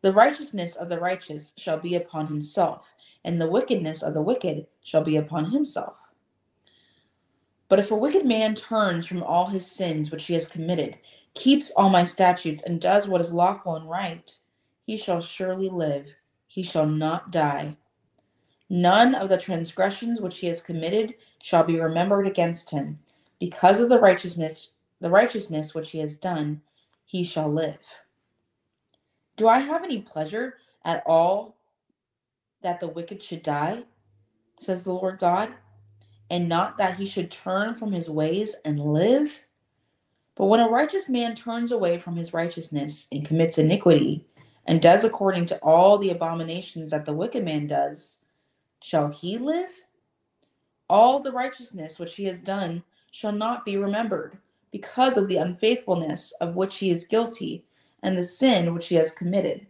The 0.00 0.12
righteousness 0.12 0.76
of 0.76 0.88
the 0.88 0.98
righteous 0.98 1.52
shall 1.58 1.78
be 1.78 1.94
upon 1.94 2.26
himself, 2.26 2.88
and 3.24 3.40
the 3.40 3.50
wickedness 3.50 4.02
of 4.02 4.14
the 4.14 4.22
wicked 4.22 4.66
shall 4.82 5.04
be 5.04 5.16
upon 5.16 5.50
himself. 5.50 5.94
But 7.68 7.78
if 7.78 7.90
a 7.90 7.96
wicked 7.96 8.26
man 8.26 8.54
turns 8.56 9.06
from 9.06 9.22
all 9.22 9.46
his 9.46 9.70
sins 9.70 10.10
which 10.10 10.24
he 10.24 10.34
has 10.34 10.48
committed, 10.48 10.98
keeps 11.34 11.70
all 11.72 11.90
my 11.90 12.02
statutes, 12.02 12.62
and 12.62 12.80
does 12.80 13.06
what 13.06 13.20
is 13.20 13.32
lawful 13.32 13.76
and 13.76 13.88
right, 13.88 14.28
he 14.86 14.96
shall 14.96 15.20
surely 15.20 15.68
live, 15.68 16.06
he 16.48 16.64
shall 16.64 16.86
not 16.86 17.30
die. 17.30 17.76
None 18.72 19.16
of 19.16 19.28
the 19.28 19.36
transgressions 19.36 20.20
which 20.20 20.38
he 20.38 20.46
has 20.46 20.62
committed 20.62 21.14
shall 21.42 21.64
be 21.64 21.80
remembered 21.80 22.28
against 22.28 22.70
him. 22.70 23.00
Because 23.40 23.80
of 23.80 23.88
the 23.88 23.98
righteousness, 23.98 24.70
the 25.00 25.10
righteousness 25.10 25.74
which 25.74 25.90
he 25.90 25.98
has 25.98 26.16
done, 26.16 26.62
he 27.04 27.24
shall 27.24 27.52
live. 27.52 27.78
Do 29.36 29.48
I 29.48 29.58
have 29.58 29.82
any 29.82 30.00
pleasure 30.00 30.58
at 30.84 31.02
all 31.04 31.56
that 32.62 32.78
the 32.78 32.88
wicked 32.88 33.20
should 33.22 33.42
die? 33.42 33.82
says 34.58 34.82
the 34.82 34.92
Lord 34.92 35.18
God, 35.18 35.48
and 36.28 36.48
not 36.48 36.78
that 36.78 36.98
he 36.98 37.06
should 37.06 37.30
turn 37.30 37.74
from 37.74 37.92
his 37.92 38.08
ways 38.08 38.54
and 38.64 38.78
live? 38.78 39.40
But 40.36 40.46
when 40.46 40.60
a 40.60 40.68
righteous 40.68 41.08
man 41.08 41.34
turns 41.34 41.72
away 41.72 41.98
from 41.98 42.14
his 42.14 42.32
righteousness 42.32 43.08
and 43.10 43.24
commits 43.24 43.58
iniquity, 43.58 44.26
and 44.66 44.80
does 44.80 45.02
according 45.02 45.46
to 45.46 45.58
all 45.58 45.98
the 45.98 46.10
abominations 46.10 46.90
that 46.90 47.04
the 47.04 47.12
wicked 47.12 47.44
man 47.44 47.66
does, 47.66 48.20
shall 48.82 49.08
he 49.08 49.38
live? 49.38 49.70
All 50.88 51.20
the 51.20 51.32
righteousness 51.32 51.98
which 51.98 52.16
he 52.16 52.24
has 52.24 52.40
done 52.40 52.82
shall 53.12 53.32
not 53.32 53.64
be 53.64 53.76
remembered, 53.76 54.38
because 54.72 55.16
of 55.16 55.28
the 55.28 55.36
unfaithfulness 55.36 56.32
of 56.40 56.56
which 56.56 56.78
he 56.78 56.90
is 56.90 57.06
guilty, 57.06 57.64
and 58.02 58.16
the 58.16 58.24
sin 58.24 58.74
which 58.74 58.88
he 58.88 58.94
has 58.94 59.12
committed. 59.12 59.66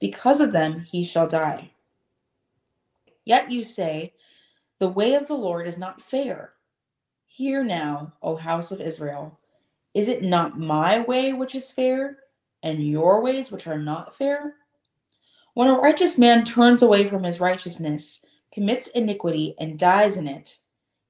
Because 0.00 0.40
of 0.40 0.52
them 0.52 0.80
he 0.80 1.04
shall 1.04 1.26
die. 1.26 1.70
Yet 3.24 3.50
you 3.50 3.62
say, 3.62 4.14
The 4.78 4.88
way 4.88 5.14
of 5.14 5.28
the 5.28 5.34
Lord 5.34 5.66
is 5.66 5.78
not 5.78 6.02
fair. 6.02 6.52
Hear 7.26 7.64
now, 7.64 8.12
O 8.22 8.36
house 8.36 8.72
of 8.72 8.80
Israel, 8.80 9.38
is 9.94 10.08
it 10.08 10.22
not 10.22 10.58
my 10.58 11.00
way 11.00 11.32
which 11.32 11.54
is 11.54 11.70
fair, 11.70 12.18
and 12.62 12.86
your 12.86 13.22
ways 13.22 13.50
which 13.50 13.66
are 13.66 13.78
not 13.78 14.16
fair? 14.16 14.54
When 15.54 15.68
a 15.68 15.74
righteous 15.74 16.18
man 16.18 16.44
turns 16.44 16.82
away 16.82 17.08
from 17.08 17.22
his 17.24 17.40
righteousness, 17.40 18.22
commits 18.52 18.88
iniquity, 18.88 19.54
and 19.58 19.78
dies 19.78 20.16
in 20.16 20.28
it, 20.28 20.58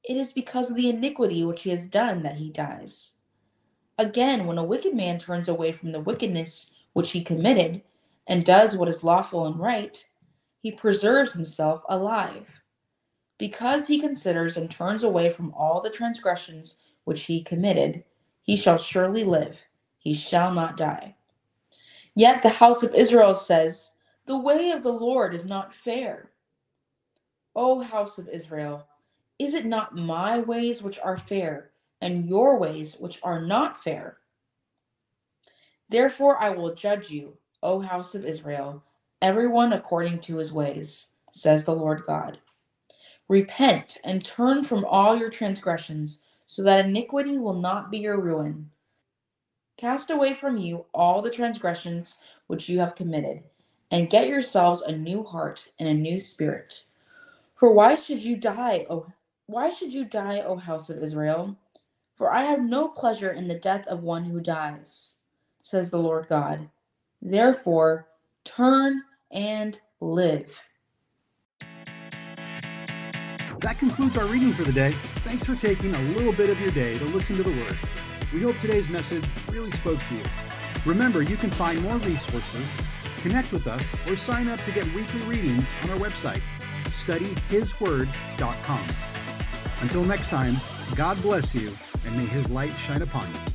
it 0.04 0.16
is 0.16 0.32
because 0.32 0.70
of 0.70 0.76
the 0.76 0.90
iniquity 0.90 1.44
which 1.44 1.64
he 1.64 1.70
has 1.70 1.88
done 1.88 2.22
that 2.22 2.36
he 2.36 2.50
dies. 2.50 3.12
Again, 3.98 4.46
when 4.46 4.58
a 4.58 4.64
wicked 4.64 4.94
man 4.94 5.18
turns 5.18 5.48
away 5.48 5.72
from 5.72 5.92
the 5.92 6.00
wickedness 6.00 6.70
which 6.94 7.12
he 7.12 7.22
committed, 7.24 7.82
and 8.26 8.44
does 8.44 8.76
what 8.76 8.88
is 8.88 9.04
lawful 9.04 9.46
and 9.46 9.58
right, 9.60 10.06
he 10.60 10.72
preserves 10.72 11.32
himself 11.32 11.82
alive. 11.88 12.62
Because 13.38 13.88
he 13.88 14.00
considers 14.00 14.56
and 14.56 14.70
turns 14.70 15.04
away 15.04 15.30
from 15.30 15.54
all 15.54 15.80
the 15.80 15.90
transgressions 15.90 16.78
which 17.04 17.24
he 17.24 17.42
committed, 17.42 18.04
he 18.42 18.56
shall 18.56 18.78
surely 18.78 19.24
live, 19.24 19.62
he 19.98 20.14
shall 20.14 20.52
not 20.52 20.76
die. 20.76 21.16
Yet 22.14 22.42
the 22.42 22.50
house 22.50 22.82
of 22.82 22.94
Israel 22.94 23.34
says, 23.34 23.92
The 24.26 24.38
way 24.38 24.70
of 24.72 24.82
the 24.82 24.92
Lord 24.92 25.34
is 25.34 25.46
not 25.46 25.74
fair. 25.74 26.31
O 27.54 27.80
house 27.80 28.18
of 28.18 28.28
Israel, 28.28 28.86
is 29.38 29.54
it 29.54 29.66
not 29.66 29.96
my 29.96 30.38
ways 30.38 30.82
which 30.82 30.98
are 31.00 31.18
fair, 31.18 31.70
and 32.00 32.28
your 32.28 32.58
ways 32.58 32.96
which 32.98 33.18
are 33.22 33.40
not 33.40 33.82
fair? 33.82 34.18
Therefore 35.88 36.40
I 36.42 36.50
will 36.50 36.74
judge 36.74 37.10
you, 37.10 37.36
O 37.62 37.80
house 37.80 38.14
of 38.14 38.24
Israel, 38.24 38.82
everyone 39.20 39.72
according 39.72 40.20
to 40.20 40.38
his 40.38 40.52
ways, 40.52 41.08
says 41.30 41.64
the 41.64 41.74
Lord 41.74 42.02
God. 42.06 42.38
Repent 43.28 43.98
and 44.04 44.24
turn 44.24 44.64
from 44.64 44.84
all 44.84 45.16
your 45.16 45.30
transgressions, 45.30 46.22
so 46.46 46.62
that 46.62 46.86
iniquity 46.86 47.38
will 47.38 47.60
not 47.60 47.90
be 47.90 47.98
your 47.98 48.20
ruin. 48.20 48.70
Cast 49.76 50.10
away 50.10 50.34
from 50.34 50.56
you 50.56 50.86
all 50.94 51.22
the 51.22 51.30
transgressions 51.30 52.18
which 52.46 52.68
you 52.68 52.80
have 52.80 52.94
committed, 52.94 53.42
and 53.90 54.10
get 54.10 54.28
yourselves 54.28 54.82
a 54.82 54.92
new 54.96 55.22
heart 55.24 55.68
and 55.78 55.88
a 55.88 55.94
new 55.94 56.20
spirit. 56.20 56.84
For 57.62 57.72
why 57.72 57.94
should 57.94 58.24
you 58.24 58.34
die, 58.34 58.86
O 58.90 59.06
why 59.46 59.70
should 59.70 59.94
you 59.94 60.04
die, 60.04 60.40
O 60.40 60.56
house 60.56 60.90
of 60.90 61.00
Israel? 61.00 61.56
For 62.16 62.32
I 62.32 62.42
have 62.42 62.60
no 62.60 62.88
pleasure 62.88 63.30
in 63.30 63.46
the 63.46 63.54
death 63.54 63.86
of 63.86 64.02
one 64.02 64.24
who 64.24 64.40
dies, 64.40 65.18
says 65.62 65.88
the 65.88 66.00
Lord 66.00 66.26
God. 66.26 66.70
Therefore, 67.20 68.08
turn 68.42 69.02
and 69.30 69.78
live. 70.00 70.60
That 73.60 73.78
concludes 73.78 74.16
our 74.16 74.26
reading 74.26 74.52
for 74.54 74.64
the 74.64 74.72
day. 74.72 74.96
Thanks 75.18 75.46
for 75.46 75.54
taking 75.54 75.94
a 75.94 76.02
little 76.14 76.32
bit 76.32 76.50
of 76.50 76.60
your 76.60 76.72
day 76.72 76.98
to 76.98 77.04
listen 77.04 77.36
to 77.36 77.44
the 77.44 77.50
Word. 77.50 77.78
We 78.34 78.40
hope 78.40 78.58
today's 78.58 78.88
message 78.88 79.24
really 79.52 79.70
spoke 79.70 80.00
to 80.08 80.14
you. 80.16 80.24
Remember, 80.84 81.22
you 81.22 81.36
can 81.36 81.52
find 81.52 81.80
more 81.82 81.98
resources, 81.98 82.68
connect 83.18 83.52
with 83.52 83.68
us, 83.68 83.84
or 84.08 84.16
sign 84.16 84.48
up 84.48 84.60
to 84.64 84.72
get 84.72 84.84
weekly 84.94 85.20
readings 85.20 85.68
on 85.84 85.90
our 85.90 85.98
website, 85.98 86.42
studyhisword.com. 86.92 88.86
Until 89.80 90.04
next 90.04 90.28
time, 90.28 90.56
God 90.94 91.20
bless 91.22 91.54
you, 91.54 91.76
and 92.06 92.16
may 92.16 92.24
his 92.24 92.50
light 92.50 92.72
shine 92.74 93.02
upon 93.02 93.26
you. 93.32 93.51